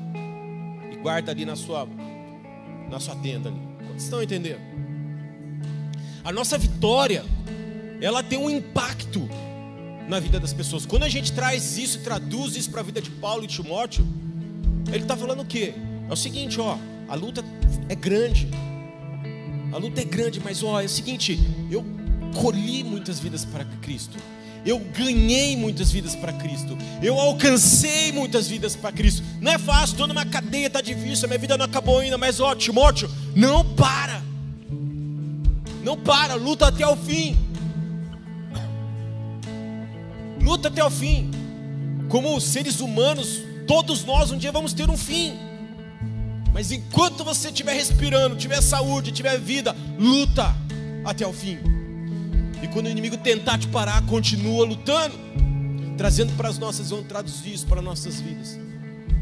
E 0.90 0.97
guarda 0.97 1.31
ali 1.31 1.45
na 1.45 1.57
sua 1.57 1.87
na 2.90 2.99
sua 2.99 3.16
tenda 3.16 3.51
ali. 3.51 3.61
Vocês 3.88 4.05
estão 4.05 4.23
entendendo? 4.23 4.61
A 6.25 6.33
nossa 6.33 6.57
vitória, 6.57 7.25
ela 8.01 8.23
tem 8.23 8.38
um 8.38 8.49
impacto 8.49 9.29
na 10.09 10.21
vida 10.21 10.40
das 10.40 10.53
pessoas. 10.53 10.87
Quando 10.87 11.03
a 11.03 11.09
gente 11.09 11.33
traz 11.33 11.79
isso, 11.79 12.01
traduz 12.01 12.57
isso 12.57 12.71
para 12.71 12.81
a 12.81 12.85
vida 12.85 13.01
de 13.01 13.11
Paulo 13.11 13.45
e 13.45 13.47
Timóteo, 13.47 14.07
ele 14.88 15.03
está 15.03 15.16
falando 15.16 15.42
o 15.42 15.45
quê? 15.45 15.75
É 16.09 16.12
o 16.12 16.16
seguinte, 16.16 16.61
ó, 16.61 16.79
a 17.09 17.14
luta 17.14 17.45
é 17.88 17.95
grande. 17.95 18.49
A 19.73 19.79
luta 19.79 20.01
é 20.01 20.05
grande, 20.05 20.40
mas 20.40 20.62
ó, 20.62 20.81
é 20.81 20.85
o 20.85 20.88
seguinte, 20.88 21.38
eu 21.71 21.85
colhi 22.40 22.85
muitas 22.85 23.19
vidas 23.19 23.45
para 23.45 23.64
Cristo. 23.83 24.16
Eu 24.64 24.81
ganhei 24.81 25.57
muitas 25.57 25.92
vidas 25.92 26.16
para 26.16 26.33
Cristo. 26.33 26.77
Eu 27.01 27.19
alcancei 27.21 28.11
muitas 28.11 28.49
vidas 28.49 28.75
para 28.75 28.90
Cristo. 28.90 29.23
Não 29.40 29.53
é 29.53 29.59
fácil, 29.59 29.92
estou 29.92 30.07
numa 30.09 30.25
cadeia, 30.25 30.66
está 30.66 30.81
difícil, 30.81 31.29
minha 31.29 31.38
vida 31.38 31.57
não 31.57 31.64
acabou 31.64 32.01
ainda, 32.01 32.19
mas 32.19 32.40
ó, 32.40 32.55
Timóteo, 32.55 33.09
não 33.35 33.64
para. 33.64 34.23
Não 35.85 35.97
para, 35.97 36.35
luta 36.35 36.66
até 36.66 36.87
o 36.87 36.97
fim. 36.97 37.37
Luta 40.43 40.66
até 40.66 40.85
o 40.85 40.91
fim. 40.91 41.31
Como 42.09 42.41
seres 42.41 42.81
humanos, 42.81 43.43
todos 43.68 44.05
nós 44.05 44.33
um 44.33 44.39
dia 44.39 44.51
vamos 44.51 44.72
ter 44.72 44.91
um 44.91 44.97
fim. 44.97 45.39
Mas 46.57 46.73
enquanto 46.73 47.23
você 47.23 47.49
estiver 47.49 47.75
respirando, 47.75 48.35
tiver 48.35 48.63
saúde, 48.63 49.13
tiver 49.13 49.39
vida, 49.39 49.77
luta 49.99 50.57
até 51.05 51.27
o 51.27 51.31
fim. 51.31 51.59
E 52.63 52.69
quando 52.69 52.87
o 52.87 52.89
inimigo 52.89 53.19
tentar 53.19 53.59
te 53.59 53.69
parar, 53.69 54.01
continua 54.07 54.65
lutando, 54.65 55.15
trazendo 55.99 56.33
para 56.33 56.49
as 56.49 56.57
nossas, 56.57 56.89
vamos 56.89 57.09
traduzir 57.09 57.53
isso 57.53 57.67
para 57.67 57.83
nossas 57.83 58.23
vidas. 58.23 58.59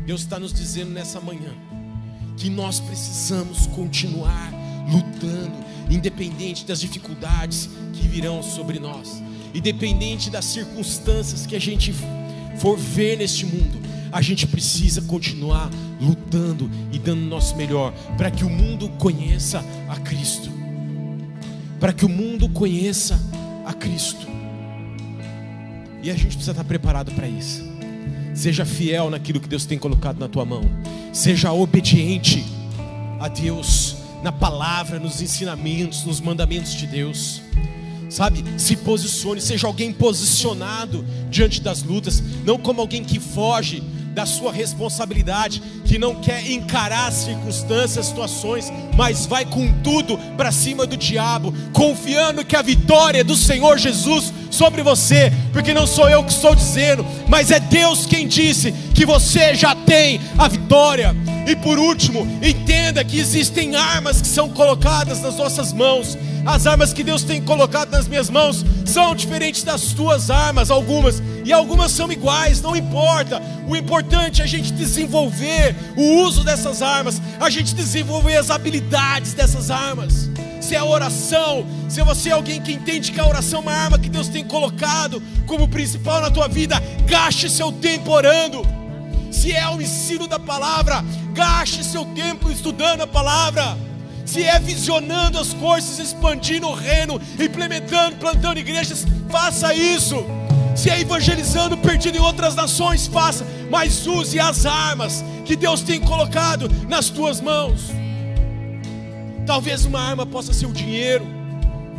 Deus 0.07 0.21
está 0.21 0.39
nos 0.39 0.53
dizendo 0.53 0.93
nessa 0.93 1.21
manhã 1.21 1.53
que 2.37 2.49
nós 2.49 2.79
precisamos 2.79 3.67
continuar 3.67 4.53
lutando, 4.89 5.57
independente 5.91 6.65
das 6.65 6.81
dificuldades 6.81 7.69
que 7.95 8.07
virão 8.07 8.45
sobre 8.45 8.79
nós, 8.79 9.21
independente 9.53 10.31
das 10.31 10.45
circunstâncias 10.45 11.47
que 11.47 11.57
a 11.57 11.61
gente 11.61 11.93
for 12.59 12.79
ver 12.79 13.19
neste 13.19 13.45
mundo, 13.45 13.84
a 14.15 14.23
gente 14.23 14.47
precisa 14.47 15.03
continuar 15.03 15.69
lutando 16.01 16.71
e 16.93 17.01
dando 17.01 17.23
o 17.23 17.29
nosso 17.29 17.57
melhor 17.57 17.93
para 18.17 18.31
que 18.31 18.45
o 18.45 18.49
mundo 18.49 18.89
conheça 18.91 19.61
a 19.89 19.97
Cristo. 19.97 20.49
Para 21.81 21.93
que 21.93 22.05
o 22.05 22.09
mundo 22.09 22.49
conheça 22.49 23.21
a 23.67 23.75
Cristo. 23.75 24.25
E 26.01 26.13
a 26.13 26.15
gente 26.15 26.29
precisa 26.29 26.53
estar 26.53 26.63
preparado 26.63 27.11
para 27.11 27.27
isso. 27.27 27.65
Seja 28.33 28.65
fiel 28.65 29.11
naquilo 29.11 29.41
que 29.41 29.49
Deus 29.49 29.67
tem 29.67 29.81
colocado 29.81 30.21
na 30.21 30.29
tua 30.29 30.45
mão. 30.45 30.63
Seja 31.13 31.53
obediente 31.53 32.45
a 33.19 33.27
Deus 33.27 33.97
na 34.23 34.31
palavra, 34.31 35.01
nos 35.01 35.21
ensinamentos, 35.21 36.05
nos 36.05 36.21
mandamentos 36.21 36.73
de 36.75 36.87
Deus. 36.87 37.43
Sabe, 38.09 38.45
se 38.59 38.77
posicione, 38.77 39.41
seja 39.41 39.67
alguém 39.67 39.93
posicionado 39.93 41.05
diante 41.29 41.61
das 41.61 41.83
lutas, 41.83 42.23
não 42.45 42.57
como 42.57 42.81
alguém 42.81 43.03
que 43.03 43.19
foge 43.19 43.83
da 44.15 44.25
sua 44.25 44.53
responsabilidade, 44.53 45.61
que 45.85 45.99
não 45.99 46.15
quer 46.15 46.49
encarar 46.51 47.09
as 47.09 47.15
circunstâncias, 47.15 48.07
situações, 48.07 48.73
mas 48.97 49.27
vai 49.27 49.45
com 49.45 49.71
tudo 49.83 50.17
para 50.37 50.53
cima 50.53 50.87
do 50.87 50.97
diabo, 50.97 51.53
confiando 51.73 52.45
que 52.45 52.55
a 52.57 52.63
vitória 52.63 53.21
é 53.21 53.25
do 53.25 53.37
Senhor 53.37 53.77
Jesus 53.77 54.33
sobre 54.51 54.83
você, 54.83 55.33
porque 55.53 55.75
não 55.75 55.87
sou 55.87 56.09
eu 56.09 56.23
que 56.23 56.33
estou 56.33 56.55
dizendo, 56.55 57.05
mas 57.29 57.51
é 57.51 57.59
Deus 57.59 58.07
quem 58.07 58.29
disse 58.29 58.73
que 58.95 59.05
você 59.05 59.55
já 59.55 59.75
tem 59.75 60.21
a 60.39 60.47
vitória. 60.47 61.15
E 61.47 61.57
por 61.57 61.79
último, 61.79 62.27
entenda 62.43 63.05
que 63.05 63.19
existem 63.19 63.75
armas 63.75 64.21
que 64.21 64.29
são 64.29 64.49
colocadas 64.49 65.21
nas 65.21 65.37
nossas 65.37 65.73
mãos. 65.73 66.17
As 66.47 66.67
armas 66.67 66.93
que 66.93 67.03
Deus 67.03 67.23
tem 67.23 67.43
colocado 67.43 67.91
nas 67.91 68.07
minhas 68.07 68.31
mãos 68.31 68.65
são 68.87 69.15
diferentes 69.15 69.63
das 69.63 69.93
tuas 69.93 70.31
armas, 70.31 70.71
algumas, 70.71 71.23
e 71.45 71.53
algumas 71.53 71.93
são 71.93 72.11
iguais, 72.11 72.61
não 72.61 72.75
importa. 72.75 73.41
O 73.69 73.77
importante 73.77 74.41
é 74.41 74.45
a 74.45 74.49
gente 74.49 74.73
desenvolver 74.73 75.77
o 75.97 76.23
uso 76.23 76.43
dessas 76.43 76.81
armas, 76.81 77.21
a 77.39 77.51
gente 77.51 77.75
desenvolver 77.75 78.37
as 78.37 78.51
habilidades 78.51 79.35
dessas 79.35 79.71
armas. 79.71 80.31
Se 80.61 80.75
é 80.75 80.83
oração, 80.83 81.67
se 81.89 82.03
você 82.03 82.31
é 82.31 82.33
alguém 82.33 82.61
que 82.61 82.73
entende 82.73 83.13
que 83.13 83.21
a 83.21 83.27
oração 83.27 83.61
é 83.61 83.63
uma 83.63 83.73
arma 83.73 83.99
que 83.99 84.09
Deus 84.09 84.29
tem 84.29 84.43
colocado 84.43 85.23
como 85.47 85.69
principal 85.69 86.23
na 86.23 86.31
tua 86.31 86.49
vida, 86.49 86.83
gaste 87.05 87.51
seu 87.51 87.71
tempo 87.71 88.11
orando. 88.11 88.63
Se 89.31 89.53
é 89.53 89.69
o 89.69 89.83
ensino 89.83 90.27
da 90.27 90.39
palavra, 90.39 91.05
gaste 91.35 91.85
seu 91.85 92.07
tempo 92.07 92.51
estudando 92.51 93.03
a 93.03 93.07
palavra 93.07 93.77
se 94.25 94.43
é 94.43 94.59
visionando 94.59 95.39
as 95.39 95.53
coisas, 95.53 95.99
expandindo 95.99 96.67
o 96.67 96.75
reino, 96.75 97.21
implementando, 97.39 98.17
plantando 98.17 98.59
igrejas, 98.59 99.07
faça 99.31 99.75
isso. 99.75 100.25
Se 100.75 100.91
é 100.91 101.01
evangelizando 101.01 101.77
perdido 101.77 102.17
em 102.17 102.21
outras 102.21 102.55
nações, 102.55 103.07
faça, 103.07 103.47
mas 103.71 104.07
use 104.07 104.39
as 104.41 104.67
armas 104.67 105.25
que 105.45 105.55
Deus 105.55 105.83
tem 105.83 106.01
colocado 106.01 106.69
nas 106.89 107.09
tuas 107.09 107.41
mãos. 107.41 107.91
Talvez 109.47 109.85
uma 109.85 110.01
arma 110.01 110.27
possa 110.27 110.53
ser 110.53 110.67
o 110.67 110.73
dinheiro, 110.73 111.27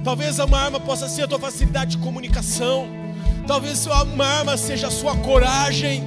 talvez 0.04 0.40
uma 0.40 0.60
arma 0.60 0.80
possa 0.80 1.08
ser 1.08 1.24
a 1.24 1.28
tua 1.28 1.40
facilidade 1.40 1.92
de 1.92 1.98
comunicação, 2.00 2.88
talvez 3.48 3.86
uma 3.86 4.26
arma 4.26 4.58
seja 4.58 4.88
a 4.88 4.92
sua 4.92 5.16
coragem, 5.18 6.04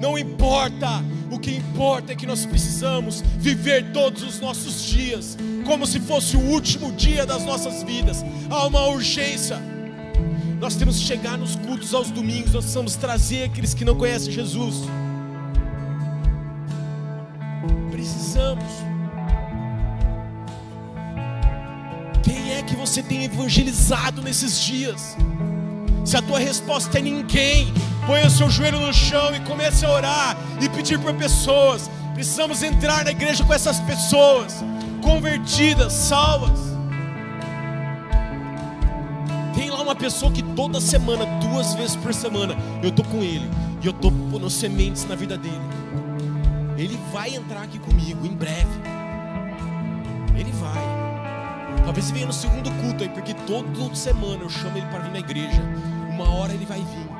não 0.00 0.18
importa, 0.18 1.04
o 1.30 1.38
que 1.38 1.54
importa 1.54 2.12
é 2.12 2.16
que 2.16 2.26
nós 2.26 2.44
precisamos 2.44 3.22
viver 3.38 3.92
todos 3.92 4.22
os 4.22 4.40
nossos 4.40 4.82
dias 4.82 5.36
como 5.64 5.86
se 5.86 6.00
fosse 6.00 6.36
o 6.36 6.40
último 6.40 6.90
dia 6.90 7.24
das 7.24 7.44
nossas 7.44 7.84
vidas. 7.84 8.24
Há 8.48 8.66
uma 8.66 8.88
urgência. 8.88 9.56
Nós 10.60 10.76
temos 10.76 10.98
que 10.98 11.06
chegar 11.06 11.38
nos 11.38 11.56
cultos 11.56 11.94
aos 11.94 12.10
domingos, 12.10 12.52
nós 12.52 12.64
precisamos 12.64 12.94
trazer 12.94 13.44
aqueles 13.44 13.72
que 13.72 13.82
não 13.82 13.94
conhecem 13.96 14.30
Jesus. 14.30 14.84
Precisamos. 17.90 18.62
Quem 22.22 22.52
é 22.52 22.62
que 22.62 22.76
você 22.76 23.02
tem 23.02 23.24
evangelizado 23.24 24.20
nesses 24.20 24.60
dias? 24.60 25.16
Se 26.04 26.18
a 26.18 26.20
tua 26.20 26.38
resposta 26.38 26.98
é 26.98 27.02
ninguém, 27.02 27.72
ponha 28.06 28.26
o 28.26 28.30
seu 28.30 28.50
joelho 28.50 28.80
no 28.80 28.92
chão 28.92 29.34
e 29.34 29.40
comece 29.40 29.86
a 29.86 29.90
orar 29.90 30.36
e 30.60 30.68
pedir 30.68 30.98
por 30.98 31.14
pessoas. 31.14 31.90
Precisamos 32.12 32.62
entrar 32.62 33.02
na 33.06 33.12
igreja 33.12 33.42
com 33.44 33.54
essas 33.54 33.80
pessoas 33.80 34.62
convertidas, 35.00 35.94
salvas. 35.94 36.69
Pessoa 40.00 40.32
que 40.32 40.42
toda 40.42 40.80
semana, 40.80 41.26
duas 41.40 41.74
vezes 41.74 41.94
por 41.94 42.14
semana, 42.14 42.56
eu 42.82 42.90
tô 42.90 43.04
com 43.04 43.22
ele 43.22 43.48
e 43.82 43.86
eu 43.86 43.92
tô 43.92 44.10
pondo 44.10 44.48
sementes 44.48 45.04
na 45.04 45.14
vida 45.14 45.36
dele. 45.36 45.60
Ele 46.78 46.98
vai 47.12 47.34
entrar 47.34 47.62
aqui 47.62 47.78
comigo 47.78 48.24
em 48.26 48.34
breve. 48.34 48.80
Ele 50.34 50.50
vai. 50.52 50.80
Talvez 51.84 52.06
ele 52.06 52.14
venha 52.14 52.26
no 52.26 52.32
segundo 52.32 52.70
culto 52.82 53.02
aí, 53.04 53.10
porque 53.10 53.34
toda 53.46 53.94
semana 53.94 54.42
eu 54.42 54.48
chamo 54.48 54.78
ele 54.78 54.86
para 54.86 55.00
vir 55.00 55.12
na 55.12 55.18
igreja. 55.18 55.62
Uma 56.08 56.30
hora 56.30 56.54
ele 56.54 56.64
vai 56.64 56.78
vir. 56.78 57.10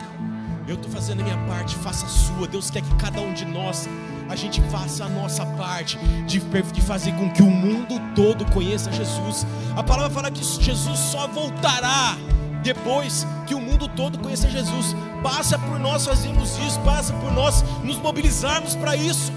Eu 0.67 0.77
estou 0.77 0.91
fazendo 0.91 1.21
a 1.21 1.25
minha 1.25 1.37
parte, 1.47 1.77
faça 1.77 2.07
a 2.07 2.09
sua. 2.09 2.49
Deus 2.49 2.71
quer 2.71 2.81
que 2.81 2.95
cada 2.95 3.21
um 3.21 3.35
de 3.35 3.45
nós 3.45 3.87
a 4.29 4.37
gente 4.37 4.63
faça 4.71 5.05
a 5.05 5.09
nossa 5.09 5.45
parte 5.45 5.99
de, 6.27 6.39
de 6.39 6.81
fazer 6.81 7.13
com 7.13 7.31
que 7.31 7.43
o 7.43 7.51
mundo 7.51 8.01
todo 8.15 8.47
conheça 8.53 8.91
Jesus. 8.91 9.47
A 9.77 9.83
palavra 9.83 10.09
fala 10.09 10.31
que 10.31 10.43
Jesus 10.43 10.99
só 10.99 11.27
voltará 11.27 12.17
depois 12.63 13.27
que 13.47 13.55
o 13.55 13.61
mundo 13.61 13.89
todo 13.89 14.19
conheça 14.19 14.49
Jesus. 14.49 14.95
Passa 15.23 15.59
por 15.59 15.79
nós 15.79 16.07
fazermos 16.07 16.59
isso, 16.59 16.81
passa 16.81 17.13
por 17.15 17.33
nós 17.33 17.63
nos 17.83 17.97
mobilizarmos 17.99 18.75
para 18.77 18.97
isso. 18.97 19.33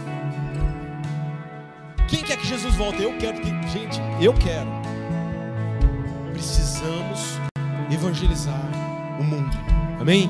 Quem 2.08 2.24
quer 2.24 2.38
que 2.38 2.48
Jesus 2.48 2.76
volte? 2.76 3.02
Eu 3.02 3.18
quero, 3.18 3.42
porque, 3.42 3.68
gente, 3.70 4.00
eu 4.22 4.34
quero. 4.34 4.70
Precisamos 6.32 7.40
evangelizar 7.92 8.62
o 9.20 9.24
mundo. 9.24 9.58
Amém? 10.00 10.22